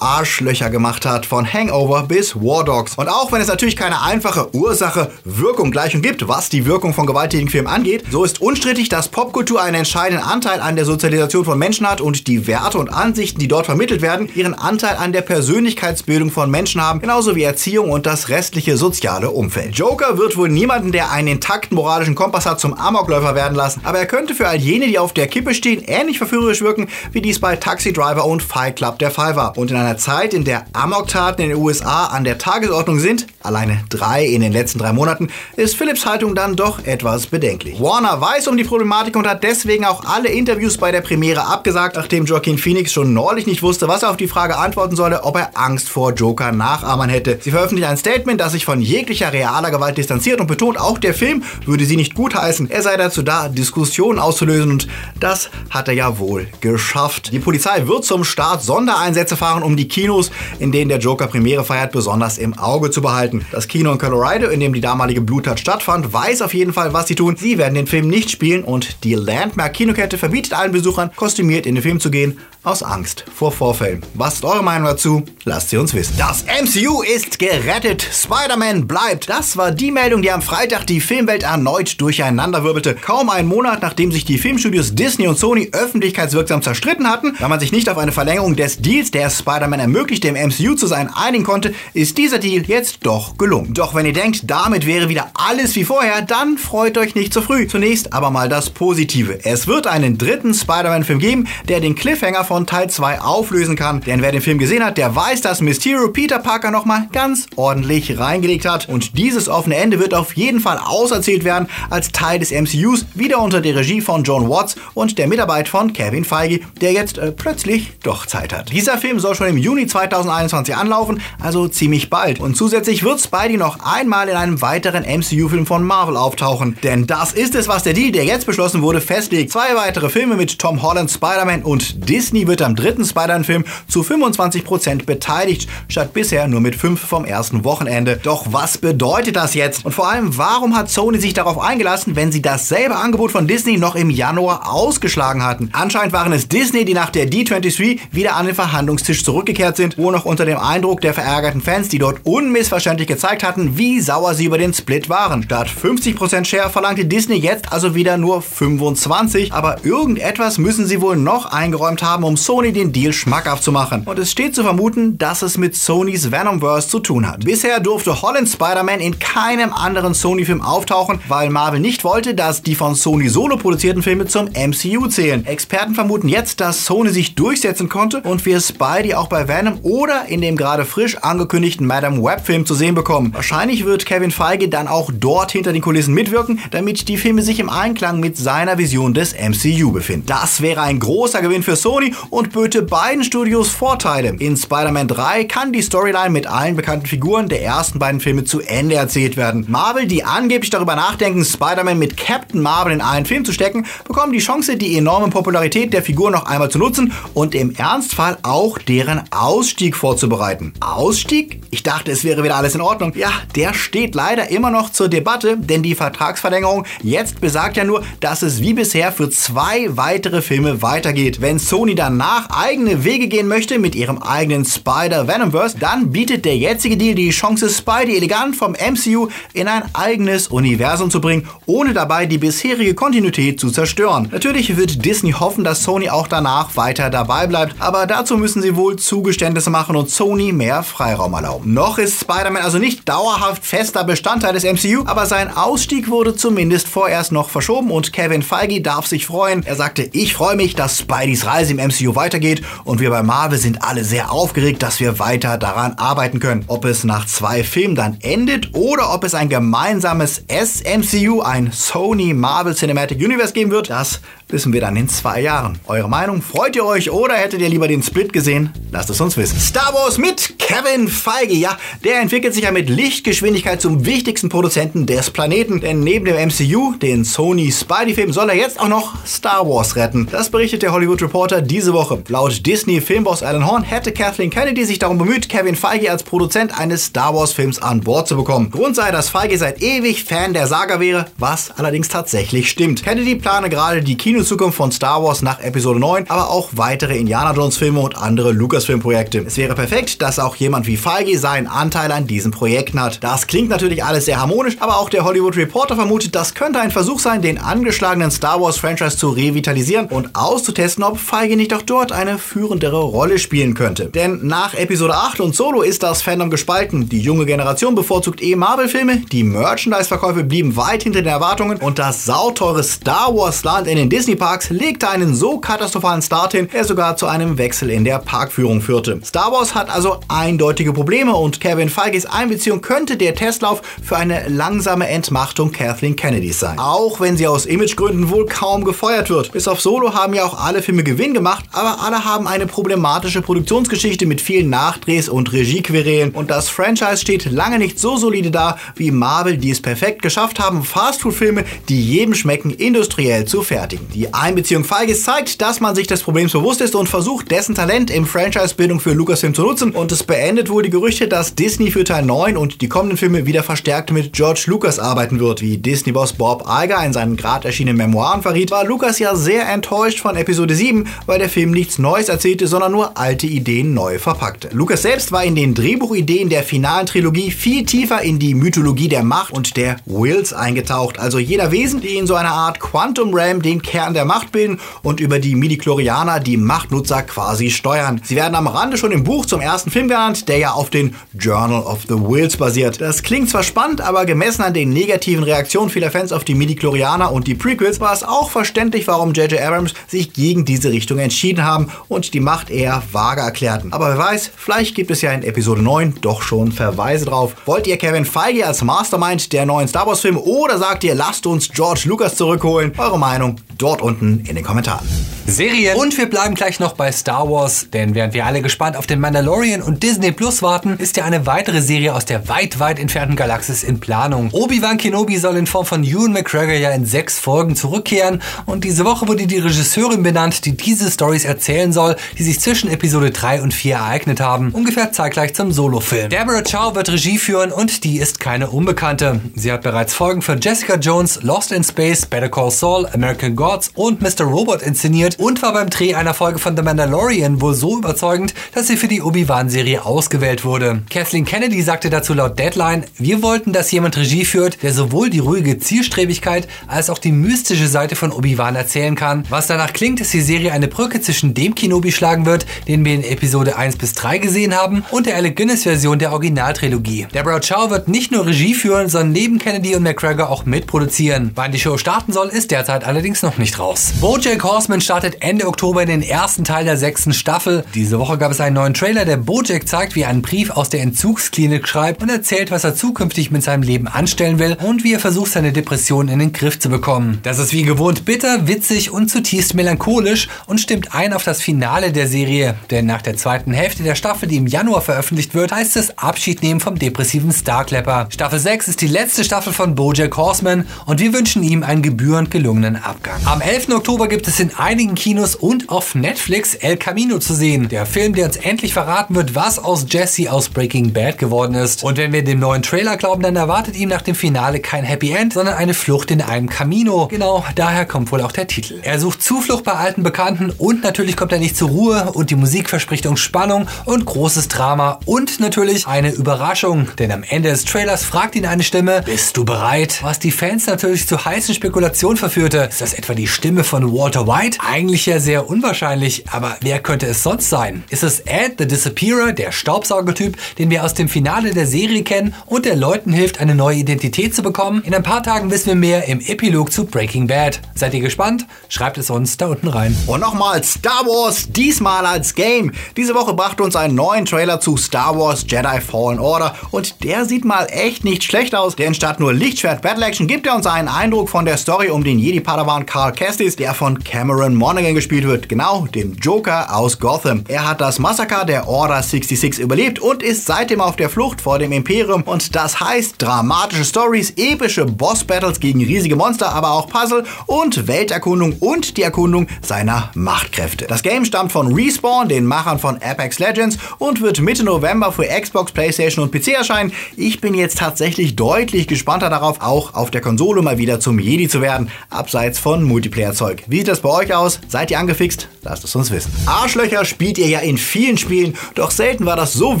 Arschlöcher 0.00 0.70
gemacht 0.70 1.06
hat, 1.06 1.26
von 1.26 1.50
Hangover 1.50 2.02
bis 2.02 2.36
War 2.36 2.64
Dogs. 2.64 2.94
Und 2.96 3.08
auch 3.08 3.32
wenn 3.32 3.40
es 3.40 3.48
natürlich 3.48 3.76
keine 3.76 4.02
einfache 4.02 4.54
Ursache-Wirkung-Gleichung 4.54 6.02
gibt, 6.02 6.28
was 6.28 6.48
die 6.48 6.66
Wirkung 6.66 6.94
von 6.94 7.06
gewalttätigen 7.06 7.50
Filmen 7.50 7.68
angeht, 7.68 8.04
so 8.10 8.24
ist 8.24 8.40
unstrittig, 8.40 8.88
dass 8.88 9.08
Popkultur 9.08 9.62
einen 9.62 9.76
entscheidenden 9.76 10.24
Anteil 10.24 10.60
an 10.60 10.76
der 10.76 10.84
Sozialisation 10.84 11.44
von 11.44 11.58
Menschen 11.58 11.88
hat 11.88 12.00
und 12.00 12.26
die 12.26 12.46
Werte 12.46 12.78
und 12.78 12.88
Ansichten, 12.88 13.40
die 13.40 13.48
dort 13.48 13.66
vermittelt 13.66 14.02
werden, 14.02 14.28
ihren 14.34 14.54
Anteil 14.54 14.96
an 14.96 15.12
der 15.12 15.22
Persönlichkeitsbildung 15.22 16.30
von 16.30 16.50
Menschen 16.50 16.80
haben, 16.80 17.00
genauso 17.00 17.36
wie 17.36 17.42
Erziehung 17.42 17.90
und 17.90 18.06
das 18.06 18.28
restliche 18.28 18.76
soziale 18.76 19.30
Umfeld. 19.30 19.76
Joker 19.76 20.18
wird 20.18 20.36
wohl 20.36 20.48
niemanden, 20.48 20.92
der 20.92 21.10
einen 21.10 21.28
intakten 21.28 21.74
moralischen 21.74 22.14
Kompass 22.14 22.46
hat, 22.46 22.60
zum 22.60 22.74
Amokläufer 22.74 23.34
werden 23.34 23.54
lassen, 23.54 23.80
aber 23.84 23.98
er 23.98 24.06
könnte 24.06 24.34
für 24.34 24.48
all 24.48 24.56
jene, 24.56 24.86
die 24.86 24.98
auf 24.98 25.12
der 25.12 25.26
Kippe 25.26 25.54
stehen, 25.54 25.82
ähnlich 25.86 26.18
verführerisch 26.18 26.60
wirken, 26.60 26.88
wie 27.12 27.20
dies 27.20 27.40
bei 27.40 27.56
Taxi 27.56 27.92
Driver 27.92 28.24
und 28.24 28.42
Fight 28.42 28.76
Club 28.76 28.98
der 28.98 29.10
Fall 29.10 29.36
war. 29.36 29.56
Und 29.56 29.70
in 29.70 29.76
einer 29.76 29.87
einer 29.88 29.96
Zeit, 29.96 30.34
in 30.34 30.44
der 30.44 30.66
Amoktaten 30.74 31.42
in 31.42 31.48
den 31.48 31.58
USA 31.58 32.06
an 32.06 32.22
der 32.22 32.36
Tagesordnung 32.36 32.98
sind, 32.98 33.26
alleine 33.42 33.82
drei 33.88 34.26
in 34.26 34.42
den 34.42 34.52
letzten 34.52 34.78
drei 34.78 34.92
Monaten, 34.92 35.28
ist 35.56 35.76
Philips 35.76 36.04
Haltung 36.04 36.34
dann 36.34 36.56
doch 36.56 36.84
etwas 36.84 37.26
bedenklich. 37.26 37.80
Warner 37.80 38.20
weiß 38.20 38.48
um 38.48 38.58
die 38.58 38.64
Problematik 38.64 39.16
und 39.16 39.26
hat 39.26 39.42
deswegen 39.42 39.86
auch 39.86 40.04
alle 40.04 40.28
Interviews 40.28 40.76
bei 40.76 40.92
der 40.92 41.00
Premiere 41.00 41.46
abgesagt, 41.46 41.96
nachdem 41.96 42.26
Joaquin 42.26 42.58
Phoenix 42.58 42.92
schon 42.92 43.14
neulich 43.14 43.46
nicht 43.46 43.62
wusste, 43.62 43.88
was 43.88 44.02
er 44.02 44.10
auf 44.10 44.18
die 44.18 44.28
Frage 44.28 44.58
antworten 44.58 44.94
solle, 44.94 45.24
ob 45.24 45.36
er 45.36 45.56
Angst 45.56 45.88
vor 45.88 46.12
Joker 46.12 46.52
nachahmern 46.52 47.08
hätte. 47.08 47.38
Sie 47.40 47.50
veröffentlicht 47.50 47.88
ein 47.88 47.96
Statement, 47.96 48.42
das 48.42 48.52
sich 48.52 48.66
von 48.66 48.82
jeglicher 48.82 49.32
realer 49.32 49.70
Gewalt 49.70 49.96
distanziert 49.96 50.38
und 50.38 50.48
betont, 50.48 50.78
auch 50.78 50.98
der 50.98 51.14
Film 51.14 51.44
würde 51.64 51.86
sie 51.86 51.96
nicht 51.96 52.14
gutheißen. 52.14 52.70
Er 52.70 52.82
sei 52.82 52.98
dazu 52.98 53.22
da, 53.22 53.48
Diskussionen 53.48 54.18
auszulösen 54.18 54.70
und 54.70 54.88
das 55.18 55.48
hat 55.70 55.88
er 55.88 55.94
ja 55.94 56.18
wohl 56.18 56.46
geschafft. 56.60 57.32
Die 57.32 57.38
Polizei 57.38 57.86
wird 57.86 58.04
zum 58.04 58.24
Start 58.24 58.62
Sondereinsätze 58.62 59.36
fahren, 59.36 59.62
um 59.62 59.77
die 59.78 59.88
Kinos, 59.88 60.30
in 60.58 60.72
denen 60.72 60.88
der 60.88 60.98
Joker 60.98 61.26
Premiere 61.26 61.64
feiert, 61.64 61.92
besonders 61.92 62.36
im 62.36 62.58
Auge 62.58 62.90
zu 62.90 63.00
behalten. 63.00 63.46
Das 63.50 63.68
Kino 63.68 63.92
in 63.92 63.98
Colorado, 63.98 64.48
in 64.48 64.60
dem 64.60 64.72
die 64.72 64.80
damalige 64.80 65.20
Bluttat 65.20 65.60
stattfand, 65.60 66.12
weiß 66.12 66.42
auf 66.42 66.52
jeden 66.52 66.72
Fall, 66.72 66.92
was 66.92 67.08
sie 67.08 67.14
tun. 67.14 67.36
Sie 67.36 67.56
werden 67.58 67.74
den 67.74 67.86
Film 67.86 68.08
nicht 68.08 68.30
spielen 68.30 68.64
und 68.64 69.04
die 69.04 69.14
Landmark 69.14 69.74
Kinokette 69.74 70.18
verbietet 70.18 70.52
allen 70.52 70.72
Besuchern, 70.72 71.10
kostümiert 71.16 71.66
in 71.66 71.76
den 71.76 71.82
Film 71.82 72.00
zu 72.00 72.10
gehen, 72.10 72.38
aus 72.64 72.82
Angst 72.82 73.24
vor 73.34 73.52
Vorfällen. 73.52 74.02
Was 74.14 74.34
ist 74.34 74.44
eure 74.44 74.62
Meinung 74.62 74.88
dazu? 74.88 75.24
Lasst 75.44 75.70
sie 75.70 75.76
uns 75.76 75.94
wissen. 75.94 76.14
Das 76.18 76.44
MCU 76.44 77.02
ist 77.02 77.38
gerettet. 77.38 78.06
Spider-Man 78.12 78.86
bleibt. 78.86 79.28
Das 79.30 79.56
war 79.56 79.70
die 79.70 79.90
Meldung, 79.90 80.22
die 80.22 80.30
am 80.30 80.42
Freitag 80.42 80.86
die 80.86 81.00
Filmwelt 81.00 81.44
erneut 81.44 82.00
durcheinanderwirbelte. 82.00 82.94
Kaum 82.94 83.30
einen 83.30 83.48
Monat, 83.48 83.80
nachdem 83.80 84.12
sich 84.12 84.24
die 84.24 84.38
Filmstudios 84.38 84.94
Disney 84.94 85.28
und 85.28 85.38
Sony 85.38 85.70
öffentlichkeitswirksam 85.72 86.62
zerstritten 86.62 87.08
hatten, 87.08 87.34
weil 87.38 87.48
man 87.48 87.60
sich 87.60 87.72
nicht 87.72 87.88
auf 87.88 87.96
eine 87.96 88.12
Verlängerung 88.12 88.56
des 88.56 88.78
Deals 88.78 89.10
der 89.10 89.30
Spider 89.68 89.78
Spider-Man 89.78 89.80
ermöglichte, 89.80 90.28
im 90.28 90.34
MCU 90.34 90.74
zu 90.74 90.86
sein, 90.86 91.10
einigen 91.14 91.44
konnte, 91.44 91.74
ist 91.92 92.16
dieser 92.16 92.38
Deal 92.38 92.64
jetzt 92.66 93.00
doch 93.02 93.36
gelungen. 93.36 93.74
Doch 93.74 93.94
wenn 93.94 94.06
ihr 94.06 94.12
denkt, 94.12 94.42
damit 94.50 94.86
wäre 94.86 95.08
wieder 95.08 95.30
alles 95.34 95.74
wie 95.76 95.84
vorher, 95.84 96.22
dann 96.22 96.56
freut 96.56 96.96
euch 96.96 97.14
nicht 97.14 97.32
zu 97.32 97.42
früh. 97.42 97.66
Zunächst 97.66 98.12
aber 98.12 98.30
mal 98.30 98.48
das 98.48 98.70
Positive. 98.70 99.44
Es 99.44 99.66
wird 99.66 99.86
einen 99.86 100.16
dritten 100.16 100.54
Spider-Man-Film 100.54 101.18
geben, 101.18 101.48
der 101.68 101.80
den 101.80 101.94
Cliffhanger 101.94 102.44
von 102.44 102.66
Teil 102.66 102.88
2 102.88 103.20
auflösen 103.20 103.76
kann. 103.76 104.00
Denn 104.00 104.22
wer 104.22 104.32
den 104.32 104.40
Film 104.40 104.58
gesehen 104.58 104.84
hat, 104.84 104.96
der 104.96 105.14
weiß, 105.14 105.42
dass 105.42 105.60
Mysterio 105.60 106.08
Peter 106.08 106.38
Parker 106.38 106.70
nochmal 106.70 107.08
ganz 107.12 107.46
ordentlich 107.56 108.18
reingelegt 108.18 108.64
hat. 108.64 108.88
Und 108.88 109.18
dieses 109.18 109.48
offene 109.48 109.76
Ende 109.76 109.98
wird 109.98 110.14
auf 110.14 110.36
jeden 110.36 110.60
Fall 110.60 110.78
auserzählt 110.78 111.44
werden 111.44 111.68
als 111.90 112.12
Teil 112.12 112.38
des 112.38 112.52
MCUs, 112.52 113.06
wieder 113.14 113.42
unter 113.42 113.60
der 113.60 113.76
Regie 113.76 114.00
von 114.00 114.24
John 114.24 114.48
Watts 114.48 114.76
und 114.94 115.18
der 115.18 115.28
Mitarbeit 115.28 115.68
von 115.68 115.92
Kevin 115.92 116.24
Feige, 116.24 116.60
der 116.80 116.92
jetzt 116.92 117.18
äh, 117.18 117.32
plötzlich 117.32 117.92
doch 118.02 118.26
Zeit 118.26 118.52
hat. 118.52 118.72
Dieser 118.72 118.96
Film 118.98 119.20
soll 119.20 119.34
schon 119.34 119.48
im 119.48 119.57
Juni 119.58 119.86
2021 119.86 120.74
anlaufen, 120.74 121.20
also 121.40 121.68
ziemlich 121.68 122.10
bald. 122.10 122.40
Und 122.40 122.56
zusätzlich 122.56 123.02
wird 123.02 123.20
Spidey 123.20 123.56
noch 123.56 123.78
einmal 123.80 124.28
in 124.28 124.36
einem 124.36 124.62
weiteren 124.62 125.04
MCU-Film 125.04 125.66
von 125.66 125.82
Marvel 125.82 126.16
auftauchen. 126.16 126.76
Denn 126.82 127.06
das 127.06 127.32
ist 127.32 127.54
es, 127.54 127.68
was 127.68 127.82
der 127.82 127.92
Deal, 127.92 128.12
der 128.12 128.24
jetzt 128.24 128.46
beschlossen 128.46 128.82
wurde, 128.82 129.00
festlegt. 129.00 129.52
Zwei 129.52 129.74
weitere 129.74 130.08
Filme 130.08 130.36
mit 130.36 130.58
Tom 130.58 130.82
Holland, 130.82 131.10
Spider-Man 131.10 131.62
und 131.62 132.08
Disney 132.08 132.46
wird 132.46 132.62
am 132.62 132.76
dritten 132.76 133.04
Spider-Man-Film 133.04 133.64
zu 133.86 134.02
25% 134.02 135.04
beteiligt, 135.04 135.68
statt 135.88 136.12
bisher 136.12 136.48
nur 136.48 136.60
mit 136.60 136.76
5 136.76 137.00
vom 137.00 137.24
ersten 137.24 137.64
Wochenende. 137.64 138.18
Doch 138.22 138.46
was 138.50 138.78
bedeutet 138.78 139.36
das 139.36 139.54
jetzt? 139.54 139.84
Und 139.84 139.92
vor 139.92 140.08
allem, 140.08 140.36
warum 140.38 140.76
hat 140.76 140.90
Sony 140.90 141.18
sich 141.18 141.34
darauf 141.34 141.58
eingelassen, 141.58 142.16
wenn 142.16 142.32
sie 142.32 142.42
dasselbe 142.42 142.96
Angebot 142.96 143.32
von 143.32 143.46
Disney 143.46 143.78
noch 143.78 143.94
im 143.94 144.10
Januar 144.10 144.72
ausgeschlagen 144.72 145.44
hatten? 145.44 145.70
Anscheinend 145.72 146.12
waren 146.12 146.32
es 146.32 146.48
Disney, 146.48 146.84
die 146.84 146.94
nach 146.94 147.10
der 147.10 147.28
D23 147.28 147.98
wieder 148.10 148.36
an 148.36 148.46
den 148.46 148.54
Verhandlungstisch 148.54 149.22
zurückgekehrt 149.48 149.76
sind, 149.76 149.96
wohl 149.96 150.12
noch 150.12 150.26
unter 150.26 150.44
dem 150.44 150.58
Eindruck 150.58 151.00
der 151.00 151.14
verärgerten 151.14 151.62
Fans, 151.62 151.88
die 151.88 151.98
dort 151.98 152.20
unmissverständlich 152.24 153.08
gezeigt 153.08 153.42
hatten, 153.42 153.78
wie 153.78 154.00
sauer 154.00 154.34
sie 154.34 154.44
über 154.44 154.58
den 154.58 154.74
Split 154.74 155.08
waren. 155.08 155.42
Statt 155.42 155.68
50% 155.68 156.44
Share 156.44 156.68
verlangte 156.68 157.06
Disney 157.06 157.36
jetzt 157.36 157.72
also 157.72 157.94
wieder 157.94 158.18
nur 158.18 158.42
25, 158.42 159.54
aber 159.54 159.84
irgendetwas 159.84 160.58
müssen 160.58 160.86
sie 160.86 161.00
wohl 161.00 161.16
noch 161.16 161.46
eingeräumt 161.46 162.02
haben, 162.02 162.24
um 162.24 162.36
Sony 162.36 162.72
den 162.72 162.92
Deal 162.92 163.14
schmackhaft 163.14 163.62
zu 163.62 163.72
machen. 163.72 164.02
Und 164.04 164.18
es 164.18 164.30
steht 164.30 164.54
zu 164.54 164.62
vermuten, 164.62 165.16
dass 165.16 165.40
es 165.40 165.56
mit 165.56 165.74
Sonys 165.74 166.30
Venomverse 166.30 166.88
zu 166.88 166.98
tun 166.98 167.26
hat. 167.26 167.44
Bisher 167.44 167.80
durfte 167.80 168.20
Holland 168.20 168.48
Spider-Man 168.48 169.00
in 169.00 169.18
keinem 169.18 169.72
anderen 169.72 170.12
Sony-Film 170.12 170.60
auftauchen, 170.60 171.20
weil 171.28 171.48
Marvel 171.48 171.80
nicht 171.80 172.04
wollte, 172.04 172.34
dass 172.34 172.62
die 172.62 172.74
von 172.74 172.94
Sony 172.94 173.28
solo 173.30 173.56
produzierten 173.56 174.02
Filme 174.02 174.26
zum 174.26 174.46
MCU 174.46 175.06
zählen. 175.06 175.46
Experten 175.46 175.94
vermuten 175.94 176.28
jetzt, 176.28 176.60
dass 176.60 176.84
Sony 176.84 177.10
sich 177.10 177.34
durchsetzen 177.34 177.88
konnte 177.88 178.20
und 178.20 178.44
wir 178.44 178.60
Spidey 178.60 179.14
auch 179.14 179.28
bei 179.28 179.37
Venom 179.46 179.78
oder 179.82 180.24
in 180.26 180.40
dem 180.40 180.56
gerade 180.56 180.84
frisch 180.84 181.18
angekündigten 181.18 181.86
Madame 181.86 182.22
Web-Film 182.22 182.66
zu 182.66 182.74
sehen 182.74 182.96
bekommen. 182.96 183.32
Wahrscheinlich 183.34 183.84
wird 183.84 184.06
Kevin 184.06 184.32
Feige 184.32 184.68
dann 184.68 184.88
auch 184.88 185.12
dort 185.14 185.52
hinter 185.52 185.72
den 185.72 185.82
Kulissen 185.82 186.14
mitwirken, 186.14 186.58
damit 186.70 187.08
die 187.08 187.18
Filme 187.18 187.42
sich 187.42 187.60
im 187.60 187.70
Einklang 187.70 188.18
mit 188.18 188.36
seiner 188.36 188.78
Vision 188.78 189.14
des 189.14 189.34
MCU 189.34 189.92
befinden. 189.92 190.26
Das 190.26 190.62
wäre 190.62 190.80
ein 190.80 190.98
großer 190.98 191.42
Gewinn 191.42 191.62
für 191.62 191.76
Sony 191.76 192.14
und 192.30 192.52
böte 192.52 192.82
beiden 192.82 193.22
Studios 193.22 193.68
Vorteile. 193.68 194.34
In 194.38 194.56
Spider-Man 194.56 195.08
3 195.08 195.44
kann 195.44 195.72
die 195.72 195.82
Storyline 195.82 196.30
mit 196.30 196.46
allen 196.46 196.74
bekannten 196.74 197.06
Figuren 197.06 197.48
der 197.48 197.62
ersten 197.62 197.98
beiden 197.98 198.20
Filme 198.20 198.44
zu 198.44 198.60
Ende 198.60 198.94
erzählt 198.94 199.36
werden. 199.36 199.66
Marvel, 199.68 200.06
die 200.06 200.24
angeblich 200.24 200.70
darüber 200.70 200.96
nachdenken, 200.96 201.44
Spider-Man 201.44 201.98
mit 201.98 202.16
Captain 202.16 202.60
Marvel 202.62 202.92
in 202.92 203.00
einen 203.00 203.26
Film 203.26 203.44
zu 203.44 203.52
stecken, 203.52 203.86
bekommen 204.06 204.32
die 204.32 204.38
Chance, 204.38 204.76
die 204.76 204.96
enorme 204.96 205.28
Popularität 205.28 205.92
der 205.92 206.02
Figur 206.02 206.30
noch 206.30 206.46
einmal 206.46 206.70
zu 206.70 206.78
nutzen 206.78 207.12
und 207.34 207.54
im 207.54 207.74
Ernstfall 207.74 208.38
auch 208.42 208.78
deren 208.78 209.17
Ausstieg 209.30 209.96
vorzubereiten. 209.96 210.72
Ausstieg? 210.80 211.62
Ich 211.70 211.82
dachte, 211.82 212.10
es 212.10 212.24
wäre 212.24 212.42
wieder 212.42 212.56
alles 212.56 212.74
in 212.74 212.80
Ordnung. 212.80 213.12
Ja, 213.14 213.30
der 213.54 213.74
steht 213.74 214.14
leider 214.14 214.50
immer 214.50 214.70
noch 214.70 214.90
zur 214.90 215.08
Debatte, 215.08 215.56
denn 215.56 215.82
die 215.82 215.94
Vertragsverlängerung 215.94 216.84
jetzt 217.02 217.40
besagt 217.40 217.76
ja 217.76 217.84
nur, 217.84 218.02
dass 218.20 218.42
es 218.42 218.60
wie 218.60 218.74
bisher 218.74 219.12
für 219.12 219.30
zwei 219.30 219.96
weitere 219.96 220.42
Filme 220.42 220.82
weitergeht. 220.82 221.40
Wenn 221.40 221.58
Sony 221.58 221.94
danach 221.94 222.48
eigene 222.50 223.04
Wege 223.04 223.28
gehen 223.28 223.48
möchte 223.48 223.78
mit 223.78 223.94
ihrem 223.94 224.18
eigenen 224.18 224.64
Spider-Venomverse, 224.64 225.78
dann 225.78 226.10
bietet 226.10 226.44
der 226.44 226.56
jetzige 226.56 226.96
Deal 226.96 227.14
die 227.14 227.30
Chance, 227.30 227.68
Spidey 227.68 228.16
elegant 228.16 228.56
vom 228.56 228.72
MCU 228.72 229.28
in 229.52 229.68
ein 229.68 229.82
eigenes 229.94 230.48
Universum 230.48 231.10
zu 231.10 231.20
bringen, 231.20 231.48
ohne 231.66 231.94
dabei 231.94 232.26
die 232.26 232.38
bisherige 232.38 232.94
Kontinuität 232.94 233.60
zu 233.60 233.70
zerstören. 233.70 234.28
Natürlich 234.32 234.76
wird 234.76 235.04
Disney 235.04 235.32
hoffen, 235.32 235.64
dass 235.64 235.82
Sony 235.82 236.08
auch 236.10 236.28
danach 236.28 236.76
weiter 236.76 237.10
dabei 237.10 237.46
bleibt, 237.46 237.76
aber 237.78 238.06
dazu 238.06 238.36
müssen 238.36 238.62
sie 238.62 238.76
wohl 238.76 238.96
Zugeständnisse 239.08 239.70
machen 239.70 239.96
und 239.96 240.10
Sony 240.10 240.52
mehr 240.52 240.82
Freiraum 240.82 241.32
erlauben. 241.32 241.72
Noch 241.72 241.96
ist 241.96 242.20
Spider-Man 242.20 242.62
also 242.62 242.76
nicht 242.76 243.08
dauerhaft 243.08 243.64
fester 243.64 244.04
Bestandteil 244.04 244.52
des 244.52 244.64
MCU, 244.64 245.04
aber 245.06 245.24
sein 245.24 245.50
Ausstieg 245.50 246.10
wurde 246.10 246.36
zumindest 246.36 246.88
vorerst 246.88 247.32
noch 247.32 247.48
verschoben 247.48 247.90
und 247.90 248.12
Kevin 248.12 248.42
Feige 248.42 248.82
darf 248.82 249.06
sich 249.06 249.24
freuen. 249.24 249.64
Er 249.64 249.76
sagte, 249.76 250.10
ich 250.12 250.34
freue 250.34 250.56
mich, 250.56 250.74
dass 250.74 250.98
Spideys 250.98 251.46
Reise 251.46 251.72
im 251.72 251.78
MCU 251.78 252.16
weitergeht 252.16 252.60
und 252.84 253.00
wir 253.00 253.08
bei 253.08 253.22
Marvel 253.22 253.58
sind 253.58 253.82
alle 253.82 254.04
sehr 254.04 254.30
aufgeregt, 254.30 254.82
dass 254.82 255.00
wir 255.00 255.18
weiter 255.18 255.56
daran 255.56 255.94
arbeiten 255.94 256.38
können. 256.38 256.66
Ob 256.66 256.84
es 256.84 257.04
nach 257.04 257.24
zwei 257.24 257.64
Filmen 257.64 257.94
dann 257.94 258.18
endet 258.20 258.74
oder 258.74 259.14
ob 259.14 259.24
es 259.24 259.32
ein 259.34 259.48
gemeinsames 259.48 260.44
SMCU, 260.48 261.40
ein 261.40 261.72
Sony 261.72 262.34
Marvel 262.34 262.74
Cinematic 262.74 263.24
Universe 263.24 263.54
geben 263.54 263.70
wird, 263.70 263.88
das 263.88 264.20
wissen 264.48 264.74
wir 264.74 264.82
dann 264.82 264.96
in 264.96 265.08
zwei 265.08 265.40
Jahren. 265.40 265.78
Eure 265.86 266.10
Meinung? 266.10 266.42
Freut 266.42 266.76
ihr 266.76 266.84
euch 266.84 267.10
oder 267.10 267.34
hättet 267.34 267.62
ihr 267.62 267.70
lieber 267.70 267.88
den 267.88 268.02
Split 268.02 268.34
gesehen? 268.34 268.70
Lasst 268.98 269.10
es 269.10 269.20
uns 269.20 269.36
wissen. 269.36 269.60
Star 269.60 269.94
Wars 269.94 270.18
mit 270.18 270.58
Kevin 270.58 271.06
Feige. 271.06 271.54
Ja, 271.54 271.78
der 272.02 272.20
entwickelt 272.20 272.52
sich 272.52 272.64
ja 272.64 272.72
mit 272.72 272.90
Lichtgeschwindigkeit 272.90 273.80
zum 273.80 274.04
wichtigsten 274.06 274.48
Produzenten 274.48 275.06
des 275.06 275.30
Planeten. 275.30 275.80
Denn 275.80 276.00
neben 276.00 276.24
dem 276.24 276.48
MCU, 276.48 276.94
den 277.00 277.24
Sony 277.24 277.70
Spidey-Film, 277.70 278.32
soll 278.32 278.50
er 278.50 278.56
jetzt 278.56 278.80
auch 278.80 278.88
noch 278.88 279.24
Star 279.24 279.68
Wars 279.68 279.94
retten. 279.94 280.26
Das 280.32 280.50
berichtet 280.50 280.82
der 280.82 280.90
Hollywood 280.90 281.22
Reporter 281.22 281.62
diese 281.62 281.92
Woche. 281.92 282.24
Laut 282.26 282.66
Disney-Filmboss 282.66 283.44
Alan 283.44 283.70
Horn 283.70 283.84
hätte 283.84 284.10
Kathleen 284.10 284.50
Kennedy 284.50 284.84
sich 284.84 284.98
darum 284.98 285.16
bemüht, 285.16 285.48
Kevin 285.48 285.76
Feige 285.76 286.10
als 286.10 286.24
Produzent 286.24 286.76
eines 286.76 287.04
Star 287.04 287.32
Wars-Films 287.32 287.80
an 287.80 288.00
Bord 288.00 288.26
zu 288.26 288.36
bekommen. 288.36 288.72
Grund 288.72 288.96
sei, 288.96 289.12
dass 289.12 289.28
Feige 289.28 289.58
seit 289.58 289.80
ewig 289.80 290.24
Fan 290.24 290.54
der 290.54 290.66
Saga 290.66 290.98
wäre, 290.98 291.26
was 291.38 291.70
allerdings 291.70 292.08
tatsächlich 292.08 292.68
stimmt. 292.68 293.04
Kennedy 293.04 293.36
plane 293.36 293.70
gerade 293.70 294.02
die 294.02 294.16
Kino 294.16 294.42
Zukunft 294.42 294.76
von 294.76 294.90
Star 294.90 295.22
Wars 295.22 295.40
nach 295.40 295.60
Episode 295.60 296.00
9, 296.00 296.24
aber 296.28 296.50
auch 296.50 296.70
weitere 296.72 297.16
Indiana 297.16 297.52
Jones 297.52 297.76
Filme 297.76 298.00
und 298.00 298.18
andere 298.18 298.50
Lucasfilm 298.50 298.87
Projekte. 298.96 299.44
Es 299.46 299.56
wäre 299.56 299.74
perfekt, 299.74 300.22
dass 300.22 300.38
auch 300.38 300.56
jemand 300.56 300.86
wie 300.86 300.96
Feige 300.96 301.38
seinen 301.38 301.66
Anteil 301.66 302.10
an 302.10 302.26
diesen 302.26 302.50
Projekten 302.50 303.00
hat. 303.00 303.22
Das 303.22 303.46
klingt 303.46 303.68
natürlich 303.68 304.02
alles 304.02 304.24
sehr 304.24 304.40
harmonisch, 304.40 304.76
aber 304.80 304.98
auch 304.98 305.10
der 305.10 305.24
Hollywood 305.24 305.56
Reporter 305.56 305.96
vermutet, 305.96 306.34
das 306.34 306.54
könnte 306.54 306.80
ein 306.80 306.90
Versuch 306.90 307.20
sein, 307.20 307.42
den 307.42 307.58
angeschlagenen 307.58 308.30
Star 308.30 308.60
Wars 308.60 308.78
Franchise 308.78 309.16
zu 309.16 309.28
revitalisieren 309.30 310.06
und 310.06 310.34
auszutesten, 310.34 311.04
ob 311.04 311.18
Feige 311.18 311.56
nicht 311.56 311.74
auch 311.74 311.82
dort 311.82 312.12
eine 312.12 312.38
führendere 312.38 313.02
Rolle 313.02 313.38
spielen 313.38 313.74
könnte. 313.74 314.06
Denn 314.06 314.46
nach 314.46 314.74
Episode 314.74 315.14
8 315.14 315.40
und 315.40 315.54
Solo 315.54 315.82
ist 315.82 316.02
das 316.02 316.22
Fandom 316.22 316.50
gespalten. 316.50 317.08
Die 317.08 317.20
junge 317.20 317.46
Generation 317.46 317.94
bevorzugt 317.94 318.42
eh 318.42 318.56
Marvel-Filme, 318.56 319.22
die 319.30 319.44
Merchandise-Verkäufe 319.44 320.44
blieben 320.44 320.76
weit 320.76 321.02
hinter 321.02 321.22
den 321.22 321.32
Erwartungen 321.32 321.78
und 321.78 321.98
das 321.98 322.24
sauteure 322.24 322.82
Star 322.82 323.34
Wars 323.34 323.64
Land 323.64 323.86
in 323.86 323.96
den 323.96 324.08
Disney-Parks 324.08 324.70
legte 324.70 325.10
einen 325.10 325.34
so 325.34 325.58
katastrophalen 325.58 326.22
Start 326.22 326.52
hin, 326.52 326.68
der 326.72 326.84
sogar 326.84 327.16
zu 327.16 327.26
einem 327.26 327.58
Wechsel 327.58 327.90
in 327.90 328.04
der 328.04 328.18
Parkführung 328.18 328.77
führte. 328.80 329.20
Star 329.24 329.52
Wars 329.52 329.74
hat 329.74 329.90
also 329.90 330.20
eindeutige 330.28 330.92
Probleme 330.92 331.34
und 331.34 331.60
Kevin 331.60 331.88
Feiges 331.88 332.26
Einbeziehung 332.26 332.80
könnte 332.80 333.16
der 333.16 333.34
Testlauf 333.34 333.82
für 334.02 334.16
eine 334.16 334.48
langsame 334.48 335.08
Entmachtung 335.08 335.72
Kathleen 335.72 336.16
Kennedys 336.16 336.60
sein. 336.60 336.78
Auch 336.78 337.20
wenn 337.20 337.36
sie 337.36 337.46
aus 337.46 337.66
Imagegründen 337.66 338.30
wohl 338.30 338.46
kaum 338.46 338.84
gefeuert 338.84 339.30
wird. 339.30 339.52
Bis 339.52 339.68
auf 339.68 339.80
Solo 339.80 340.14
haben 340.14 340.34
ja 340.34 340.44
auch 340.44 340.58
alle 340.58 340.82
Filme 340.82 341.02
Gewinn 341.02 341.34
gemacht, 341.34 341.64
aber 341.72 342.02
alle 342.02 342.24
haben 342.24 342.46
eine 342.46 342.66
problematische 342.66 343.42
Produktionsgeschichte 343.42 344.26
mit 344.26 344.40
vielen 344.40 344.70
Nachdrehs 344.70 345.28
und 345.28 345.52
Regiequerelen 345.52 346.30
und 346.30 346.50
das 346.50 346.68
Franchise 346.68 347.18
steht 347.18 347.50
lange 347.50 347.78
nicht 347.78 347.98
so 347.98 348.16
solide 348.16 348.50
da 348.50 348.78
wie 348.96 349.10
Marvel, 349.10 349.56
die 349.56 349.70
es 349.70 349.82
perfekt 349.82 350.22
geschafft 350.22 350.58
haben, 350.60 350.82
Fastfood-Filme, 350.82 351.64
die 351.88 352.00
jedem 352.00 352.34
schmecken, 352.34 352.70
industriell 352.70 353.44
zu 353.44 353.62
fertigen. 353.62 354.06
Die 354.14 354.32
Einbeziehung 354.32 354.84
Feiges 354.84 355.24
zeigt, 355.24 355.60
dass 355.60 355.80
man 355.80 355.94
sich 355.94 356.06
des 356.06 356.22
Problems 356.22 356.52
bewusst 356.52 356.80
ist 356.80 356.94
und 356.94 357.08
versucht, 357.08 357.50
dessen 357.50 357.74
Talent 357.74 358.10
im 358.10 358.26
Franchise-Bildung 358.68 359.00
für 359.00 359.12
Lucasfilm 359.12 359.54
zu 359.54 359.62
nutzen 359.62 359.92
und 359.92 360.12
es 360.12 360.22
beendet 360.22 360.68
wohl 360.68 360.82
die 360.82 360.90
Gerüchte, 360.90 361.28
dass 361.28 361.54
Disney 361.54 361.90
für 361.90 362.04
Teil 362.04 362.24
9 362.24 362.56
und 362.56 362.80
die 362.82 362.88
kommenden 362.88 363.16
Filme 363.16 363.46
wieder 363.46 363.62
verstärkt 363.62 364.12
mit 364.12 364.32
George 364.32 364.64
Lucas 364.66 364.98
arbeiten 364.98 365.40
wird. 365.40 365.62
Wie 365.62 365.78
Disney-Boss 365.78 366.34
Bob 366.34 366.66
Iger 366.68 367.04
in 367.04 367.12
seinen 367.12 367.36
gerade 367.36 367.66
erschienenen 367.66 367.96
Memoiren 367.96 368.42
verriet, 368.42 368.70
war 368.70 368.84
Lucas 368.84 369.18
ja 369.18 369.34
sehr 369.36 369.68
enttäuscht 369.68 370.20
von 370.20 370.36
Episode 370.36 370.74
7, 370.74 371.06
weil 371.26 371.38
der 371.38 371.48
Film 371.48 371.70
nichts 371.70 371.98
Neues 371.98 372.28
erzählte, 372.28 372.66
sondern 372.66 372.92
nur 372.92 373.16
alte 373.16 373.46
Ideen 373.46 373.94
neu 373.94 374.18
verpackte. 374.18 374.68
Lucas 374.72 375.02
selbst 375.02 375.32
war 375.32 375.44
in 375.44 375.54
den 375.54 375.74
Drehbuchideen 375.74 376.48
der 376.48 376.62
finalen 376.62 377.06
Trilogie 377.06 377.50
viel 377.50 377.86
tiefer 377.86 378.22
in 378.22 378.38
die 378.38 378.54
Mythologie 378.54 379.08
der 379.08 379.22
Macht 379.22 379.52
und 379.52 379.76
der 379.76 379.96
Wills 380.04 380.52
eingetaucht, 380.52 381.18
also 381.18 381.38
jeder 381.38 381.72
Wesen, 381.72 382.00
die 382.00 382.16
in 382.16 382.26
so 382.26 382.34
einer 382.34 382.52
Art 382.52 382.80
Quantum 382.80 383.32
Realm 383.32 383.62
den 383.62 383.82
Kern 383.82 384.14
der 384.14 384.24
Macht 384.24 384.52
bilden 384.52 384.78
und 385.02 385.20
über 385.20 385.38
die 385.38 385.54
Midichlorianer 385.54 386.40
die 386.40 386.56
Machtnutzer 386.56 387.22
quasi 387.22 387.70
steuern. 387.70 388.20
Sie 388.24 388.36
werden 388.36 388.57
am 388.58 388.66
Rande 388.66 388.98
schon 388.98 389.12
im 389.12 389.24
Buch 389.24 389.46
zum 389.46 389.60
ersten 389.60 389.90
Film 389.90 390.08
genannt, 390.08 390.48
der 390.48 390.58
ja 390.58 390.72
auf 390.72 390.90
den 390.90 391.14
Journal 391.32 391.82
of 391.82 392.00
the 392.08 392.14
Wills 392.14 392.56
basiert. 392.56 393.00
Das 393.00 393.22
klingt 393.22 393.48
zwar 393.48 393.62
spannend, 393.62 394.00
aber 394.00 394.26
gemessen 394.26 394.62
an 394.62 394.74
den 394.74 394.90
negativen 394.90 395.44
Reaktionen 395.44 395.90
vieler 395.90 396.10
Fans 396.10 396.32
auf 396.32 396.44
die 396.44 396.56
Midi-Chlorianer 396.56 397.30
und 397.30 397.46
die 397.46 397.54
Prequels 397.54 398.00
war 398.00 398.12
es 398.12 398.24
auch 398.24 398.50
verständlich, 398.50 399.06
warum 399.06 399.32
J.J. 399.32 399.60
Abrams 399.60 399.94
sich 400.08 400.32
gegen 400.32 400.64
diese 400.64 400.90
Richtung 400.90 401.18
entschieden 401.18 401.64
haben 401.64 401.88
und 402.08 402.34
die 402.34 402.40
Macht 402.40 402.70
eher 402.70 403.02
vage 403.12 403.40
erklärten. 403.40 403.92
Aber 403.92 404.08
wer 404.08 404.18
weiß, 404.18 404.50
vielleicht 404.56 404.94
gibt 404.96 405.12
es 405.12 405.22
ja 405.22 405.30
in 405.32 405.44
Episode 405.44 405.80
9 405.80 406.16
doch 406.20 406.42
schon 406.42 406.72
Verweise 406.72 407.26
drauf. 407.26 407.54
Wollt 407.64 407.86
ihr 407.86 407.96
Kevin 407.96 408.24
Feige 408.24 408.66
als 408.66 408.82
Mastermind 408.82 409.52
der 409.52 409.66
neuen 409.66 409.86
Star 409.86 410.06
Wars 410.06 410.20
Filme 410.20 410.40
oder 410.40 410.78
sagt 410.78 411.04
ihr, 411.04 411.14
lasst 411.14 411.46
uns 411.46 411.68
George 411.68 412.02
Lucas 412.06 412.34
zurückholen? 412.34 412.92
Eure 412.98 413.18
Meinung 413.18 413.56
dort 413.78 414.02
unten 414.02 414.40
in 414.46 414.56
den 414.56 414.64
Kommentaren. 414.64 415.06
Serien. 415.48 415.96
Und 415.96 416.16
wir 416.18 416.28
bleiben 416.28 416.54
gleich 416.54 416.78
noch 416.78 416.92
bei 416.92 417.10
Star 417.10 417.50
Wars, 417.50 417.88
denn 417.92 418.14
während 418.14 418.34
wir 418.34 418.44
alle 418.44 418.60
gespannt 418.60 418.96
auf 418.96 419.06
den 419.06 419.18
Mandalorian 419.18 419.80
und 419.80 420.02
Disney 420.02 420.30
Plus 420.30 420.62
warten, 420.62 420.96
ist 420.98 421.16
ja 421.16 421.24
eine 421.24 421.46
weitere 421.46 421.80
Serie 421.80 422.14
aus 422.14 422.26
der 422.26 422.48
weit, 422.48 422.78
weit 422.80 422.98
entfernten 422.98 423.34
Galaxis 423.34 423.82
in 423.82 423.98
Planung. 423.98 424.50
Obi-Wan 424.52 424.98
Kenobi 424.98 425.38
soll 425.38 425.56
in 425.56 425.66
Form 425.66 425.86
von 425.86 426.04
Ewan 426.04 426.32
McGregor 426.32 426.74
ja 426.74 426.90
in 426.90 427.06
sechs 427.06 427.38
Folgen 427.38 427.76
zurückkehren 427.76 428.42
und 428.66 428.84
diese 428.84 429.04
Woche 429.04 429.26
wurde 429.26 429.46
die 429.46 429.58
Regisseurin 429.58 430.22
benannt, 430.22 430.66
die 430.66 430.76
diese 430.76 431.10
Stories 431.10 431.44
erzählen 431.44 431.92
soll, 431.92 432.16
die 432.36 432.42
sich 432.42 432.60
zwischen 432.60 432.90
Episode 432.90 433.30
3 433.30 433.62
und 433.62 433.72
4 433.72 433.94
ereignet 433.94 434.40
haben, 434.40 434.70
ungefähr 434.72 435.12
zeitgleich 435.12 435.54
zum 435.54 435.72
Solo-Film. 435.72 436.28
Deborah 436.28 436.62
Chow 436.62 436.94
wird 436.94 437.10
Regie 437.10 437.38
führen 437.38 437.72
und 437.72 438.04
die 438.04 438.18
ist 438.18 438.38
keine 438.38 438.68
Unbekannte. 438.68 439.40
Sie 439.54 439.72
hat 439.72 439.82
bereits 439.82 440.12
Folgen 440.12 440.42
für 440.42 440.58
Jessica 440.60 440.96
Jones, 440.96 441.40
Lost 441.42 441.72
in 441.72 441.84
Space, 441.84 442.26
Better 442.26 442.50
Call 442.50 442.70
Saul, 442.70 443.06
American 443.14 443.56
Gods 443.56 443.90
und 443.94 444.20
Mr. 444.20 444.44
Robot 444.44 444.82
inszeniert 444.82 445.37
und 445.38 445.62
war 445.62 445.72
beim 445.72 445.88
Dreh 445.88 446.14
einer 446.14 446.34
Folge 446.34 446.58
von 446.58 446.76
The 446.76 446.82
Mandalorian 446.82 447.62
wohl 447.62 447.74
so 447.74 447.96
überzeugend, 447.96 448.52
dass 448.74 448.88
sie 448.88 448.96
für 448.96 449.08
die 449.08 449.22
Obi-Wan-Serie 449.22 450.04
ausgewählt 450.04 450.64
wurde. 450.64 451.02
Kathleen 451.08 451.44
Kennedy 451.44 451.80
sagte 451.80 452.10
dazu 452.10 452.34
laut 452.34 452.58
Deadline, 452.58 453.04
wir 453.16 453.40
wollten, 453.42 453.72
dass 453.72 453.90
jemand 453.90 454.16
Regie 454.16 454.44
führt, 454.44 454.82
der 454.82 454.92
sowohl 454.92 455.30
die 455.30 455.38
ruhige 455.38 455.78
Zielstrebigkeit 455.78 456.68
als 456.86 457.08
auch 457.08 457.18
die 457.18 457.32
mystische 457.32 457.88
Seite 457.88 458.16
von 458.16 458.32
Obi-Wan 458.32 458.76
erzählen 458.76 459.14
kann. 459.14 459.44
Was 459.48 459.68
danach 459.68 459.92
klingt, 459.92 460.20
dass 460.20 460.30
die 460.30 460.40
Serie 460.40 460.72
eine 460.72 460.88
Brücke 460.88 461.20
zwischen 461.20 461.54
dem 461.54 461.74
Kenobi 461.74 462.12
schlagen 462.12 462.44
wird, 462.44 462.66
den 462.88 463.04
wir 463.04 463.14
in 463.14 463.24
Episode 463.24 463.76
1 463.76 463.96
bis 463.96 464.12
3 464.14 464.38
gesehen 464.38 464.74
haben, 464.74 465.04
und 465.10 465.26
der 465.26 465.36
Alec 465.36 465.56
Guinness-Version 465.56 466.18
der 466.18 466.32
Originaltrilogie. 466.32 467.28
Deborah 467.32 467.60
Chow 467.60 467.90
wird 467.90 468.08
nicht 468.08 468.32
nur 468.32 468.46
Regie 468.46 468.74
führen, 468.74 469.08
sondern 469.08 469.32
neben 469.32 469.58
Kennedy 469.58 469.94
und 469.94 470.02
McGregor 470.02 470.50
auch 470.50 470.66
mitproduzieren. 470.66 471.52
Wann 471.54 471.72
die 471.72 471.78
Show 471.78 471.96
starten 471.96 472.32
soll, 472.32 472.48
ist 472.48 472.70
derzeit 472.70 473.04
allerdings 473.04 473.42
noch 473.42 473.58
nicht 473.58 473.78
raus. 473.78 474.12
Bojack 474.20 474.64
Horseman 474.64 475.00
startet 475.00 475.27
Ende 475.42 475.66
Oktober 475.66 476.04
den 476.06 476.22
ersten 476.22 476.64
Teil 476.64 476.84
der 476.84 476.96
sechsten 476.96 477.32
Staffel. 477.32 477.84
Diese 477.94 478.18
Woche 478.18 478.38
gab 478.38 478.50
es 478.50 478.60
einen 478.60 478.74
neuen 478.74 478.94
Trailer, 478.94 479.24
der 479.24 479.36
Bojack 479.36 479.86
zeigt, 479.86 480.14
wie 480.14 480.22
er 480.22 480.28
einen 480.28 480.42
Brief 480.42 480.70
aus 480.70 480.88
der 480.88 481.02
Entzugsklinik 481.02 481.86
schreibt 481.86 482.22
und 482.22 482.28
erzählt, 482.28 482.70
was 482.70 482.84
er 482.84 482.94
zukünftig 482.94 483.50
mit 483.50 483.62
seinem 483.62 483.82
Leben 483.82 484.08
anstellen 484.08 484.58
will 484.58 484.76
und 484.82 485.04
wie 485.04 485.14
er 485.14 485.20
versucht, 485.20 485.52
seine 485.52 485.72
Depression 485.72 486.28
in 486.28 486.38
den 486.38 486.52
Griff 486.52 486.78
zu 486.78 486.88
bekommen. 486.88 487.40
Das 487.42 487.58
ist 487.58 487.72
wie 487.72 487.82
gewohnt 487.82 488.24
bitter, 488.24 488.66
witzig 488.66 489.10
und 489.10 489.30
zutiefst 489.30 489.74
melancholisch 489.74 490.48
und 490.66 490.80
stimmt 490.80 491.14
ein 491.14 491.32
auf 491.32 491.44
das 491.44 491.62
Finale 491.62 492.12
der 492.12 492.26
Serie. 492.26 492.74
Denn 492.90 493.06
nach 493.06 493.22
der 493.22 493.36
zweiten 493.36 493.72
Hälfte 493.72 494.02
der 494.02 494.14
Staffel, 494.14 494.48
die 494.48 494.56
im 494.56 494.66
Januar 494.66 495.00
veröffentlicht 495.00 495.54
wird, 495.54 495.72
heißt 495.72 495.96
es 495.96 496.18
Abschied 496.18 496.62
nehmen 496.62 496.80
vom 496.80 496.98
depressiven 496.98 497.52
Starklepper. 497.52 498.28
Staffel 498.30 498.58
6 498.58 498.88
ist 498.88 499.00
die 499.00 499.06
letzte 499.06 499.44
Staffel 499.44 499.72
von 499.72 499.94
Bojack 499.94 500.36
Horseman 500.36 500.86
und 501.06 501.20
wir 501.20 501.32
wünschen 501.32 501.62
ihm 501.62 501.82
einen 501.82 502.02
gebührend 502.02 502.50
gelungenen 502.50 502.96
Abgang. 502.96 503.40
Am 503.44 503.60
11. 503.60 503.90
Oktober 503.90 504.28
gibt 504.28 504.48
es 504.48 504.60
in 504.60 504.74
einigen 504.76 505.07
Kinos 505.14 505.54
und 505.54 505.88
auf 505.88 506.14
Netflix 506.14 506.74
El 506.74 506.96
Camino 506.96 507.38
zu 507.38 507.54
sehen. 507.54 507.88
Der 507.88 508.06
Film, 508.06 508.34
der 508.34 508.46
uns 508.46 508.56
endlich 508.56 508.92
verraten 508.92 509.34
wird, 509.34 509.54
was 509.54 509.78
aus 509.78 510.06
Jesse 510.08 510.52
aus 510.52 510.68
Breaking 510.68 511.12
Bad 511.12 511.38
geworden 511.38 511.74
ist. 511.74 512.04
Und 512.04 512.18
wenn 512.18 512.32
wir 512.32 512.44
dem 512.44 512.58
neuen 512.58 512.82
Trailer 512.82 513.16
glauben, 513.16 513.42
dann 513.42 513.56
erwartet 513.56 513.96
ihm 513.96 514.08
nach 514.08 514.22
dem 514.22 514.34
Finale 514.34 514.80
kein 514.80 515.04
Happy 515.04 515.32
End, 515.32 515.52
sondern 515.52 515.74
eine 515.74 515.94
Flucht 515.94 516.30
in 516.30 516.42
einem 516.42 516.68
Camino. 516.68 517.28
Genau, 517.28 517.64
daher 517.74 518.06
kommt 518.06 518.32
wohl 518.32 518.42
auch 518.42 518.52
der 518.52 518.66
Titel. 518.66 519.00
Er 519.02 519.18
sucht 519.18 519.42
Zuflucht 519.42 519.84
bei 519.84 519.92
alten 519.92 520.22
Bekannten 520.22 520.70
und 520.76 521.02
natürlich 521.02 521.36
kommt 521.36 521.52
er 521.52 521.58
nicht 521.58 521.76
zur 521.76 521.88
Ruhe 521.88 522.32
und 522.32 522.50
die 522.50 522.56
Musik 522.56 522.88
verspricht 522.88 523.26
uns 523.26 523.40
Spannung 523.40 523.88
und 524.04 524.24
großes 524.24 524.68
Drama 524.68 525.20
und 525.24 525.60
natürlich 525.60 526.06
eine 526.06 526.30
Überraschung, 526.30 527.08
denn 527.18 527.32
am 527.32 527.42
Ende 527.42 527.70
des 527.70 527.84
Trailers 527.84 528.24
fragt 528.24 528.56
ihn 528.56 528.66
eine 528.66 528.82
Stimme, 528.82 529.22
bist 529.24 529.56
du 529.56 529.64
bereit? 529.64 530.18
Was 530.22 530.38
die 530.38 530.50
Fans 530.50 530.86
natürlich 530.86 531.26
zu 531.26 531.44
heißen 531.44 531.74
Spekulationen 531.74 532.36
verführte. 532.36 532.88
Ist 532.90 533.00
das 533.00 533.14
etwa 533.14 533.34
die 533.34 533.46
Stimme 533.46 533.84
von 533.84 534.12
Walter 534.12 534.46
White? 534.46 534.78
Eigentlich 534.98 535.26
ja 535.26 535.38
sehr 535.38 535.70
unwahrscheinlich, 535.70 536.48
aber 536.50 536.76
wer 536.80 536.98
könnte 536.98 537.26
es 537.26 537.44
sonst 537.44 537.70
sein? 537.70 538.02
Ist 538.10 538.24
es 538.24 538.40
Ed 538.40 538.78
the 538.78 538.86
Disappearer, 538.88 539.52
der 539.52 539.70
Staubsaugertyp, 539.70 540.56
den 540.76 540.90
wir 540.90 541.04
aus 541.04 541.14
dem 541.14 541.28
Finale 541.28 541.72
der 541.72 541.86
Serie 541.86 542.24
kennen 542.24 542.52
und 542.66 542.84
der 542.84 542.96
Leuten 542.96 543.32
hilft, 543.32 543.60
eine 543.60 543.76
neue 543.76 543.98
Identität 543.98 544.56
zu 544.56 544.62
bekommen? 544.64 545.04
In 545.04 545.14
ein 545.14 545.22
paar 545.22 545.44
Tagen 545.44 545.70
wissen 545.70 545.86
wir 545.86 545.94
mehr 545.94 546.26
im 546.26 546.40
Epilog 546.40 546.90
zu 546.90 547.04
Breaking 547.04 547.46
Bad. 547.46 547.80
Seid 547.94 548.12
ihr 548.12 548.18
gespannt? 548.18 548.66
Schreibt 548.88 549.18
es 549.18 549.30
uns 549.30 549.56
da 549.56 549.68
unten 549.68 549.86
rein. 549.86 550.16
Und 550.26 550.40
nochmal 550.40 550.82
Star 550.82 551.24
Wars, 551.26 551.70
diesmal 551.70 552.26
als 552.26 552.56
Game. 552.56 552.90
Diese 553.16 553.36
Woche 553.36 553.54
brachte 553.54 553.84
uns 553.84 553.94
einen 553.94 554.16
neuen 554.16 554.46
Trailer 554.46 554.80
zu 554.80 554.96
Star 554.96 555.38
Wars 555.38 555.64
Jedi 555.68 556.00
Fallen 556.00 556.40
Order 556.40 556.74
und 556.90 557.22
der 557.22 557.44
sieht 557.44 557.64
mal 557.64 557.84
echt 557.84 558.24
nicht 558.24 558.42
schlecht 558.42 558.74
aus, 558.74 558.96
denn 558.96 559.14
statt 559.14 559.38
nur 559.38 559.52
Lichtschwert 559.52 560.02
Battle 560.02 560.26
Action 560.26 560.48
gibt 560.48 560.66
er 560.66 560.74
uns 560.74 560.86
einen 560.88 561.06
Eindruck 561.06 561.48
von 561.50 561.66
der 561.66 561.76
Story 561.76 562.10
um 562.10 562.24
den 562.24 562.40
Jedi-Padawan 562.40 563.06
Carl 563.06 563.30
Kestis, 563.30 563.76
der 563.76 563.94
von 563.94 564.24
Cameron 564.24 564.74
Monaghan 564.74 564.87
gespielt 564.88 565.46
wird, 565.46 565.68
genau, 565.68 566.06
dem 566.06 566.34
Joker 566.34 566.96
aus 566.96 567.20
Gotham. 567.20 567.62
Er 567.68 567.86
hat 567.86 568.00
das 568.00 568.18
Massaker 568.18 568.64
der 568.64 568.88
Order 568.88 569.22
66 569.22 569.84
überlebt 569.84 570.18
und 570.18 570.42
ist 570.42 570.64
seitdem 570.64 571.02
auf 571.02 571.14
der 571.14 571.28
Flucht 571.28 571.60
vor 571.60 571.78
dem 571.78 571.92
Imperium 571.92 572.42
und 572.42 572.74
das 572.74 572.98
heißt 572.98 573.34
dramatische 573.38 574.04
Stories, 574.04 574.54
epische 574.56 575.04
Boss-Battles 575.04 575.80
gegen 575.80 576.02
riesige 576.02 576.36
Monster, 576.36 576.72
aber 576.72 576.92
auch 576.92 577.06
Puzzle 577.06 577.44
und 577.66 578.08
Welterkundung 578.08 578.76
und 578.80 579.18
die 579.18 579.22
Erkundung 579.22 579.68
seiner 579.82 580.30
Machtkräfte. 580.34 581.06
Das 581.06 581.22
Game 581.22 581.44
stammt 581.44 581.70
von 581.70 581.92
Respawn, 581.92 582.48
den 582.48 582.64
Machern 582.64 582.98
von 582.98 583.16
Apex 583.22 583.58
Legends 583.58 583.98
und 584.18 584.40
wird 584.40 584.60
Mitte 584.60 584.84
November 584.84 585.32
für 585.32 585.44
Xbox, 585.44 585.92
Playstation 585.92 586.42
und 586.42 586.50
PC 586.50 586.68
erscheinen. 586.68 587.12
Ich 587.36 587.60
bin 587.60 587.74
jetzt 587.74 587.98
tatsächlich 587.98 588.56
deutlich 588.56 589.06
gespannter 589.06 589.50
darauf, 589.50 589.82
auch 589.82 590.14
auf 590.14 590.30
der 590.30 590.40
Konsole 590.40 590.80
mal 590.80 590.96
wieder 590.96 591.20
zum 591.20 591.38
Jedi 591.38 591.68
zu 591.68 591.82
werden, 591.82 592.10
abseits 592.30 592.78
von 592.78 593.02
Multiplayer-Zeug. 593.02 593.84
Wie 593.86 593.98
sieht 593.98 594.08
das 594.08 594.20
bei 594.20 594.30
euch 594.30 594.54
aus? 594.54 594.77
Seid 594.88 595.10
ihr 595.10 595.18
angefixt? 595.18 595.68
Lasst 595.82 596.04
es 596.04 596.14
uns 596.14 596.30
wissen. 596.30 596.52
Arschlöcher 596.66 597.24
spielt 597.24 597.58
ihr 597.58 597.68
ja 597.68 597.80
in 597.80 597.98
vielen 597.98 598.36
Spielen, 598.38 598.76
doch 598.94 599.10
selten 599.10 599.46
war 599.46 599.56
das 599.56 599.72
so 599.72 600.00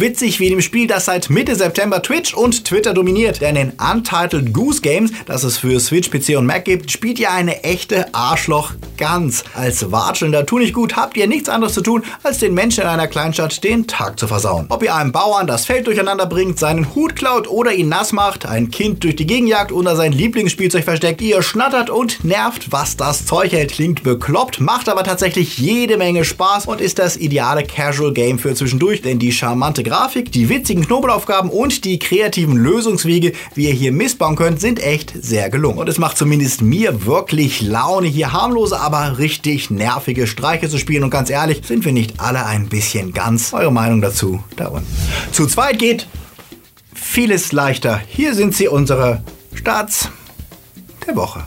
witzig 0.00 0.38
wie 0.40 0.46
in 0.46 0.52
dem 0.52 0.60
Spiel, 0.60 0.86
das 0.86 1.06
seit 1.06 1.30
Mitte 1.30 1.54
September 1.54 2.02
Twitch 2.02 2.34
und 2.34 2.64
Twitter 2.64 2.94
dominiert. 2.94 3.40
Denn 3.40 3.56
in 3.56 3.72
Untitled 3.72 4.52
Goose 4.52 4.80
Games, 4.80 5.12
das 5.26 5.44
es 5.44 5.58
für 5.58 5.80
Switch, 5.80 6.10
PC 6.10 6.36
und 6.36 6.46
Mac 6.46 6.64
gibt, 6.64 6.90
spielt 6.90 7.18
ihr 7.18 7.30
eine 7.30 7.64
echte 7.64 8.12
Arschloch-Gans. 8.14 9.44
Als 9.54 9.90
Watschelnder 9.90 10.46
tu 10.46 10.58
nicht 10.58 10.74
gut 10.74 10.96
habt 10.96 11.16
ihr 11.16 11.26
nichts 11.26 11.48
anderes 11.48 11.74
zu 11.74 11.82
tun, 11.82 12.04
als 12.22 12.38
den 12.38 12.54
Menschen 12.54 12.82
in 12.82 12.88
einer 12.88 13.06
Kleinstadt 13.06 13.62
den 13.64 13.86
Tag 13.86 14.18
zu 14.18 14.26
versauen. 14.26 14.66
Ob 14.68 14.82
ihr 14.82 14.94
einem 14.94 15.12
Bauern 15.12 15.46
das 15.46 15.66
Feld 15.66 15.86
durcheinander 15.86 16.26
bringt, 16.26 16.58
seinen 16.58 16.94
Hut 16.94 17.16
klaut 17.16 17.48
oder 17.48 17.72
ihn 17.72 17.88
nass 17.88 18.12
macht, 18.12 18.46
ein 18.46 18.70
Kind 18.70 19.04
durch 19.04 19.16
die 19.16 19.26
Gegend 19.26 19.48
jagt 19.48 19.72
oder 19.72 19.96
sein 19.96 20.12
Lieblingsspielzeug 20.12 20.84
versteckt, 20.84 21.20
ihr 21.22 21.42
schnattert 21.42 21.90
und 21.90 22.24
nervt, 22.24 22.72
was 22.72 22.96
das 22.96 23.26
Zeug 23.26 23.52
hält, 23.52 23.72
klingt 23.72 24.02
bekloppt, 24.02 24.60
macht 24.68 24.90
aber 24.90 25.02
tatsächlich 25.02 25.56
jede 25.56 25.96
Menge 25.96 26.26
Spaß 26.26 26.66
und 26.66 26.82
ist 26.82 26.98
das 26.98 27.16
ideale 27.16 27.64
Casual 27.64 28.12
Game 28.12 28.38
für 28.38 28.54
zwischendurch, 28.54 29.00
denn 29.00 29.18
die 29.18 29.32
charmante 29.32 29.82
Grafik, 29.82 30.30
die 30.30 30.50
witzigen 30.50 30.84
Knobelaufgaben 30.84 31.50
und 31.50 31.86
die 31.86 31.98
kreativen 31.98 32.54
Lösungswege, 32.54 33.32
wie 33.54 33.68
ihr 33.68 33.72
hier 33.72 33.92
missbauen 33.92 34.36
könnt, 34.36 34.60
sind 34.60 34.78
echt 34.78 35.14
sehr 35.18 35.48
gelungen. 35.48 35.78
Und 35.78 35.88
es 35.88 35.96
macht 35.96 36.18
zumindest 36.18 36.60
mir 36.60 37.06
wirklich 37.06 37.62
Laune, 37.62 38.08
hier 38.08 38.34
harmlose, 38.34 38.78
aber 38.78 39.16
richtig 39.16 39.70
nervige 39.70 40.26
Streiche 40.26 40.68
zu 40.68 40.76
spielen 40.76 41.02
und 41.02 41.08
ganz 41.08 41.30
ehrlich, 41.30 41.62
sind 41.64 41.86
wir 41.86 41.92
nicht 41.92 42.20
alle 42.20 42.44
ein 42.44 42.68
bisschen 42.68 43.14
ganz? 43.14 43.54
Eure 43.54 43.72
Meinung 43.72 44.02
dazu 44.02 44.44
da 44.56 44.66
unten. 44.66 44.86
Zu 45.32 45.46
zweit 45.46 45.78
geht 45.78 46.06
vieles 46.92 47.52
leichter. 47.52 48.02
Hier 48.06 48.34
sind 48.34 48.54
sie, 48.54 48.68
unsere 48.68 49.22
Starts 49.54 50.10
der 51.06 51.16
Woche. 51.16 51.46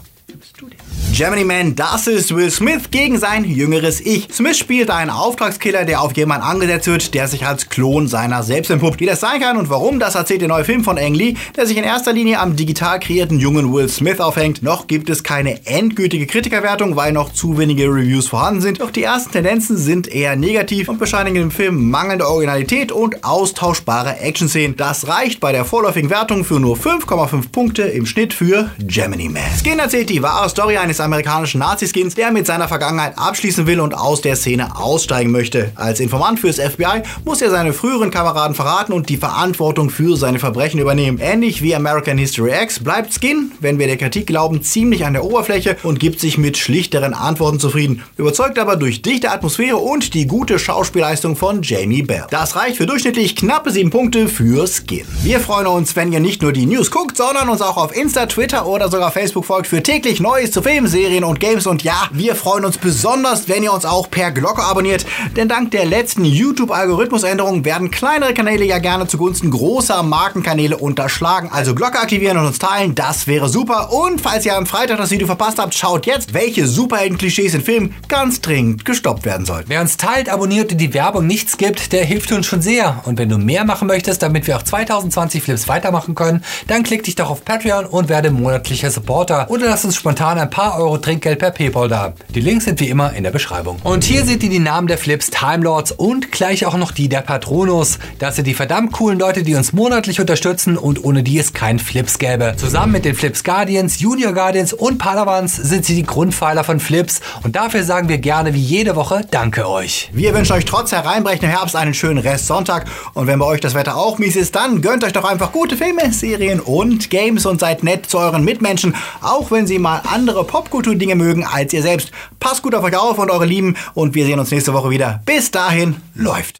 Gemini 1.13 1.43
Man, 1.43 1.75
das 1.75 2.07
ist 2.07 2.33
Will 2.33 2.49
Smith 2.49 2.89
gegen 2.89 3.19
sein 3.19 3.43
jüngeres 3.43 3.99
Ich. 3.99 4.29
Smith 4.31 4.57
spielt 4.57 4.89
einen 4.89 5.09
Auftragskiller, 5.09 5.83
der 5.83 6.01
auf 6.01 6.15
jemanden 6.15 6.47
angesetzt 6.47 6.87
wird, 6.87 7.13
der 7.13 7.27
sich 7.27 7.45
als 7.45 7.67
Klon 7.67 8.07
seiner 8.07 8.43
selbst 8.43 8.71
entpuppt. 8.71 9.01
Wie 9.01 9.05
das 9.05 9.19
sein 9.19 9.41
kann 9.41 9.57
und 9.57 9.69
warum, 9.69 9.99
das 9.99 10.15
erzählt 10.15 10.39
der 10.39 10.47
neue 10.47 10.63
Film 10.63 10.85
von 10.85 10.97
Ang 10.97 11.13
Lee, 11.13 11.35
der 11.57 11.67
sich 11.67 11.75
in 11.75 11.83
erster 11.83 12.13
Linie 12.13 12.39
am 12.39 12.55
digital 12.55 12.97
kreierten 13.01 13.39
jungen 13.39 13.73
Will 13.73 13.89
Smith 13.89 14.21
aufhängt. 14.21 14.63
Noch 14.63 14.87
gibt 14.87 15.09
es 15.09 15.21
keine 15.21 15.65
endgültige 15.65 16.27
Kritikerwertung, 16.27 16.95
weil 16.95 17.11
noch 17.11 17.33
zu 17.33 17.57
wenige 17.57 17.87
Reviews 17.87 18.29
vorhanden 18.29 18.61
sind. 18.61 18.79
Doch 18.79 18.89
die 18.89 19.03
ersten 19.03 19.33
Tendenzen 19.33 19.75
sind 19.75 20.07
eher 20.07 20.37
negativ 20.37 20.87
und 20.87 20.97
bescheinigen 20.97 21.35
dem 21.35 21.51
Film 21.51 21.89
mangelnde 21.89 22.25
Originalität 22.25 22.93
und 22.93 23.25
austauschbare 23.25 24.19
Action-Szenen. 24.19 24.77
Das 24.77 25.09
reicht 25.09 25.41
bei 25.41 25.51
der 25.51 25.65
vorläufigen 25.65 26.09
Wertung 26.09 26.45
für 26.45 26.61
nur 26.61 26.77
5,5 26.77 27.51
Punkte 27.51 27.81
im 27.83 28.05
Schnitt 28.05 28.33
für 28.33 28.71
Gemini 28.79 29.27
Man. 29.27 29.43
Skin 29.59 29.77
erzählt 29.77 30.09
die 30.09 30.23
wahre 30.23 30.47
Story 30.47 30.77
eines 30.77 31.00
amerikanischen 31.01 31.59
Nazi-Skins, 31.59 32.15
der 32.15 32.31
mit 32.31 32.47
seiner 32.47 32.67
Vergangenheit 32.67 33.17
abschließen 33.17 33.67
will 33.67 33.79
und 33.79 33.93
aus 33.93 34.21
der 34.21 34.35
Szene 34.35 34.75
aussteigen 34.77 35.31
möchte. 35.31 35.71
Als 35.75 35.99
Informant 35.99 36.39
fürs 36.39 36.59
FBI 36.59 37.03
muss 37.25 37.41
er 37.41 37.49
seine 37.49 37.73
früheren 37.73 38.11
Kameraden 38.11 38.55
verraten 38.55 38.93
und 38.93 39.09
die 39.09 39.17
Verantwortung 39.17 39.89
für 39.89 40.17
seine 40.17 40.39
Verbrechen 40.39 40.79
übernehmen. 40.79 41.19
Ähnlich 41.19 41.61
wie 41.61 41.75
American 41.75 42.17
History 42.17 42.51
X 42.63 42.79
bleibt 42.79 43.13
Skin, 43.13 43.51
wenn 43.59 43.79
wir 43.79 43.87
der 43.87 43.97
Kritik 43.97 44.27
glauben, 44.27 44.61
ziemlich 44.61 45.05
an 45.05 45.13
der 45.13 45.23
Oberfläche 45.23 45.77
und 45.83 45.99
gibt 45.99 46.19
sich 46.19 46.37
mit 46.37 46.57
schlichteren 46.57 47.13
Antworten 47.13 47.59
zufrieden. 47.59 48.03
Überzeugt 48.17 48.59
aber 48.59 48.75
durch 48.75 49.01
dichte 49.01 49.31
Atmosphäre 49.31 49.77
und 49.77 50.13
die 50.13 50.27
gute 50.27 50.59
Schauspielleistung 50.59 51.35
von 51.35 51.61
Jamie 51.61 52.03
Bell. 52.03 52.25
Das 52.29 52.55
reicht 52.55 52.77
für 52.77 52.85
durchschnittlich 52.85 53.35
knappe 53.35 53.71
7 53.71 53.89
Punkte 53.89 54.27
für 54.27 54.67
Skin. 54.67 55.05
Wir 55.23 55.39
freuen 55.39 55.67
uns, 55.67 55.95
wenn 55.95 56.11
ihr 56.11 56.19
nicht 56.19 56.41
nur 56.41 56.53
die 56.53 56.65
News 56.65 56.91
guckt, 56.91 57.17
sondern 57.17 57.49
uns 57.49 57.61
auch 57.61 57.77
auf 57.77 57.95
Insta, 57.95 58.25
Twitter 58.25 58.65
oder 58.65 58.89
sogar 58.89 59.11
Facebook 59.11 59.45
folgt 59.45 59.67
für 59.67 59.83
täglich 59.83 60.19
Neues 60.19 60.51
zu 60.51 60.61
Filmen, 60.61 60.87
Serien 60.91 61.23
und 61.23 61.39
Games. 61.39 61.65
Und 61.65 61.83
ja, 61.83 62.09
wir 62.11 62.35
freuen 62.35 62.65
uns 62.65 62.77
besonders, 62.77 63.47
wenn 63.47 63.63
ihr 63.63 63.73
uns 63.73 63.85
auch 63.85 64.11
per 64.11 64.31
Glocke 64.31 64.61
abonniert, 64.61 65.05
denn 65.35 65.47
dank 65.47 65.71
der 65.71 65.85
letzten 65.85 66.25
YouTube-Algorithmusänderung 66.25 67.65
werden 67.65 67.89
kleinere 67.91 68.33
Kanäle 68.33 68.65
ja 68.65 68.79
gerne 68.79 69.07
zugunsten 69.07 69.49
großer 69.49 70.03
Markenkanäle 70.03 70.77
unterschlagen. 70.77 71.49
Also 71.51 71.73
Glocke 71.73 71.99
aktivieren 71.99 72.37
und 72.37 72.45
uns 72.45 72.59
teilen, 72.59 72.93
das 72.93 73.25
wäre 73.25 73.47
super. 73.47 73.91
Und 73.93 74.19
falls 74.19 74.45
ihr 74.45 74.55
am 74.55 74.65
Freitag 74.65 74.97
das 74.97 75.11
Video 75.11 75.27
verpasst 75.27 75.59
habt, 75.59 75.73
schaut 75.73 76.05
jetzt, 76.05 76.33
welche 76.33 76.67
Superhelden-Klischees 76.67 77.53
in 77.53 77.61
Filmen 77.61 77.95
ganz 78.09 78.41
dringend 78.41 78.83
gestoppt 78.83 79.25
werden 79.25 79.45
sollten. 79.45 79.69
Wer 79.69 79.81
uns 79.81 79.95
teilt, 79.95 80.29
abonniert 80.29 80.73
und 80.73 80.77
die 80.77 80.93
Werbung 80.93 81.25
nichts 81.25 81.57
gibt, 81.57 81.93
der 81.93 82.03
hilft 82.03 82.31
uns 82.33 82.45
schon 82.45 82.61
sehr. 82.61 83.01
Und 83.05 83.17
wenn 83.17 83.29
du 83.29 83.37
mehr 83.37 83.63
machen 83.63 83.87
möchtest, 83.87 84.21
damit 84.21 84.47
wir 84.47 84.57
auch 84.57 84.63
2020 84.63 85.41
Flips 85.41 85.69
weitermachen 85.69 86.15
können, 86.15 86.43
dann 86.67 86.83
klick 86.83 87.03
dich 87.03 87.15
doch 87.15 87.29
auf 87.29 87.45
Patreon 87.45 87.85
und 87.85 88.09
werde 88.09 88.31
monatlicher 88.31 88.91
Supporter 88.91 89.49
oder 89.49 89.67
lass 89.67 89.85
uns 89.85 89.95
spontan 89.95 90.37
ein 90.37 90.49
paar 90.49 90.80
Euro 90.81 90.97
Trinkgeld 90.97 91.39
per 91.39 91.51
Paypal 91.51 91.87
da. 91.87 92.13
Die 92.29 92.41
Links 92.41 92.65
sind 92.65 92.79
wie 92.79 92.89
immer 92.89 93.13
in 93.13 93.23
der 93.23 93.31
Beschreibung. 93.31 93.77
Und 93.83 94.03
hier 94.03 94.25
seht 94.25 94.43
ihr 94.43 94.49
die 94.49 94.59
Namen 94.59 94.87
der 94.87 94.97
Flips 94.97 95.29
Time 95.29 95.63
Lords 95.63 95.91
und 95.91 96.31
gleich 96.31 96.65
auch 96.65 96.75
noch 96.75 96.91
die 96.91 97.07
der 97.07 97.21
Patronus. 97.21 97.99
Das 98.19 98.35
sind 98.35 98.47
die 98.47 98.53
verdammt 98.53 98.91
coolen 98.91 99.19
Leute, 99.19 99.43
die 99.43 99.55
uns 99.55 99.73
monatlich 99.73 100.19
unterstützen 100.19 100.77
und 100.77 101.03
ohne 101.03 101.23
die 101.23 101.37
es 101.37 101.53
kein 101.53 101.79
Flips 101.79 102.17
gäbe. 102.17 102.55
Zusammen 102.57 102.93
mit 102.93 103.05
den 103.05 103.15
Flips 103.15 103.43
Guardians, 103.43 103.99
Junior 103.99 104.33
Guardians 104.33 104.73
und 104.73 104.97
Padawans 104.97 105.55
sind 105.55 105.85
sie 105.85 105.95
die 105.95 106.03
Grundpfeiler 106.03 106.63
von 106.63 106.79
Flips 106.79 107.21
und 107.43 107.55
dafür 107.55 107.83
sagen 107.83 108.09
wir 108.09 108.17
gerne 108.17 108.53
wie 108.53 108.59
jede 108.59 108.95
Woche 108.95 109.21
Danke 109.29 109.69
euch. 109.69 110.09
Wir 110.13 110.33
wünschen 110.33 110.53
euch 110.53 110.65
trotz 110.65 110.91
hereinbrechender 110.91 111.47
Herbst 111.47 111.75
einen 111.75 111.93
schönen 111.93 112.19
Rest 112.19 112.47
Sonntag 112.47 112.85
und 113.13 113.27
wenn 113.27 113.39
bei 113.39 113.45
euch 113.45 113.59
das 113.59 113.75
Wetter 113.75 113.97
auch 113.97 114.17
mies 114.17 114.35
ist, 114.35 114.55
dann 114.55 114.81
gönnt 114.81 115.03
euch 115.03 115.13
doch 115.13 115.25
einfach 115.25 115.51
gute 115.51 115.77
Filme, 115.77 116.11
Serien 116.11 116.59
und 116.59 117.09
Games 117.09 117.45
und 117.45 117.59
seid 117.59 117.83
nett 117.83 118.07
zu 118.07 118.17
euren 118.17 118.43
Mitmenschen, 118.43 118.95
auch 119.21 119.51
wenn 119.51 119.67
sie 119.67 119.79
mal 119.79 120.01
andere 120.11 120.43
Popkultur-Dinge 120.71 121.15
mögen 121.15 121.45
als 121.45 121.73
ihr 121.73 121.81
selbst. 121.81 122.11
Passt 122.39 122.63
gut 122.63 122.73
auf 122.73 122.83
euch 122.83 122.97
auf 122.97 123.19
und 123.19 123.29
eure 123.29 123.45
Lieben 123.45 123.75
und 123.93 124.15
wir 124.15 124.25
sehen 124.25 124.39
uns 124.39 124.51
nächste 124.51 124.73
Woche 124.73 124.89
wieder. 124.89 125.21
Bis 125.25 125.51
dahin, 125.51 125.97
läuft. 126.15 126.57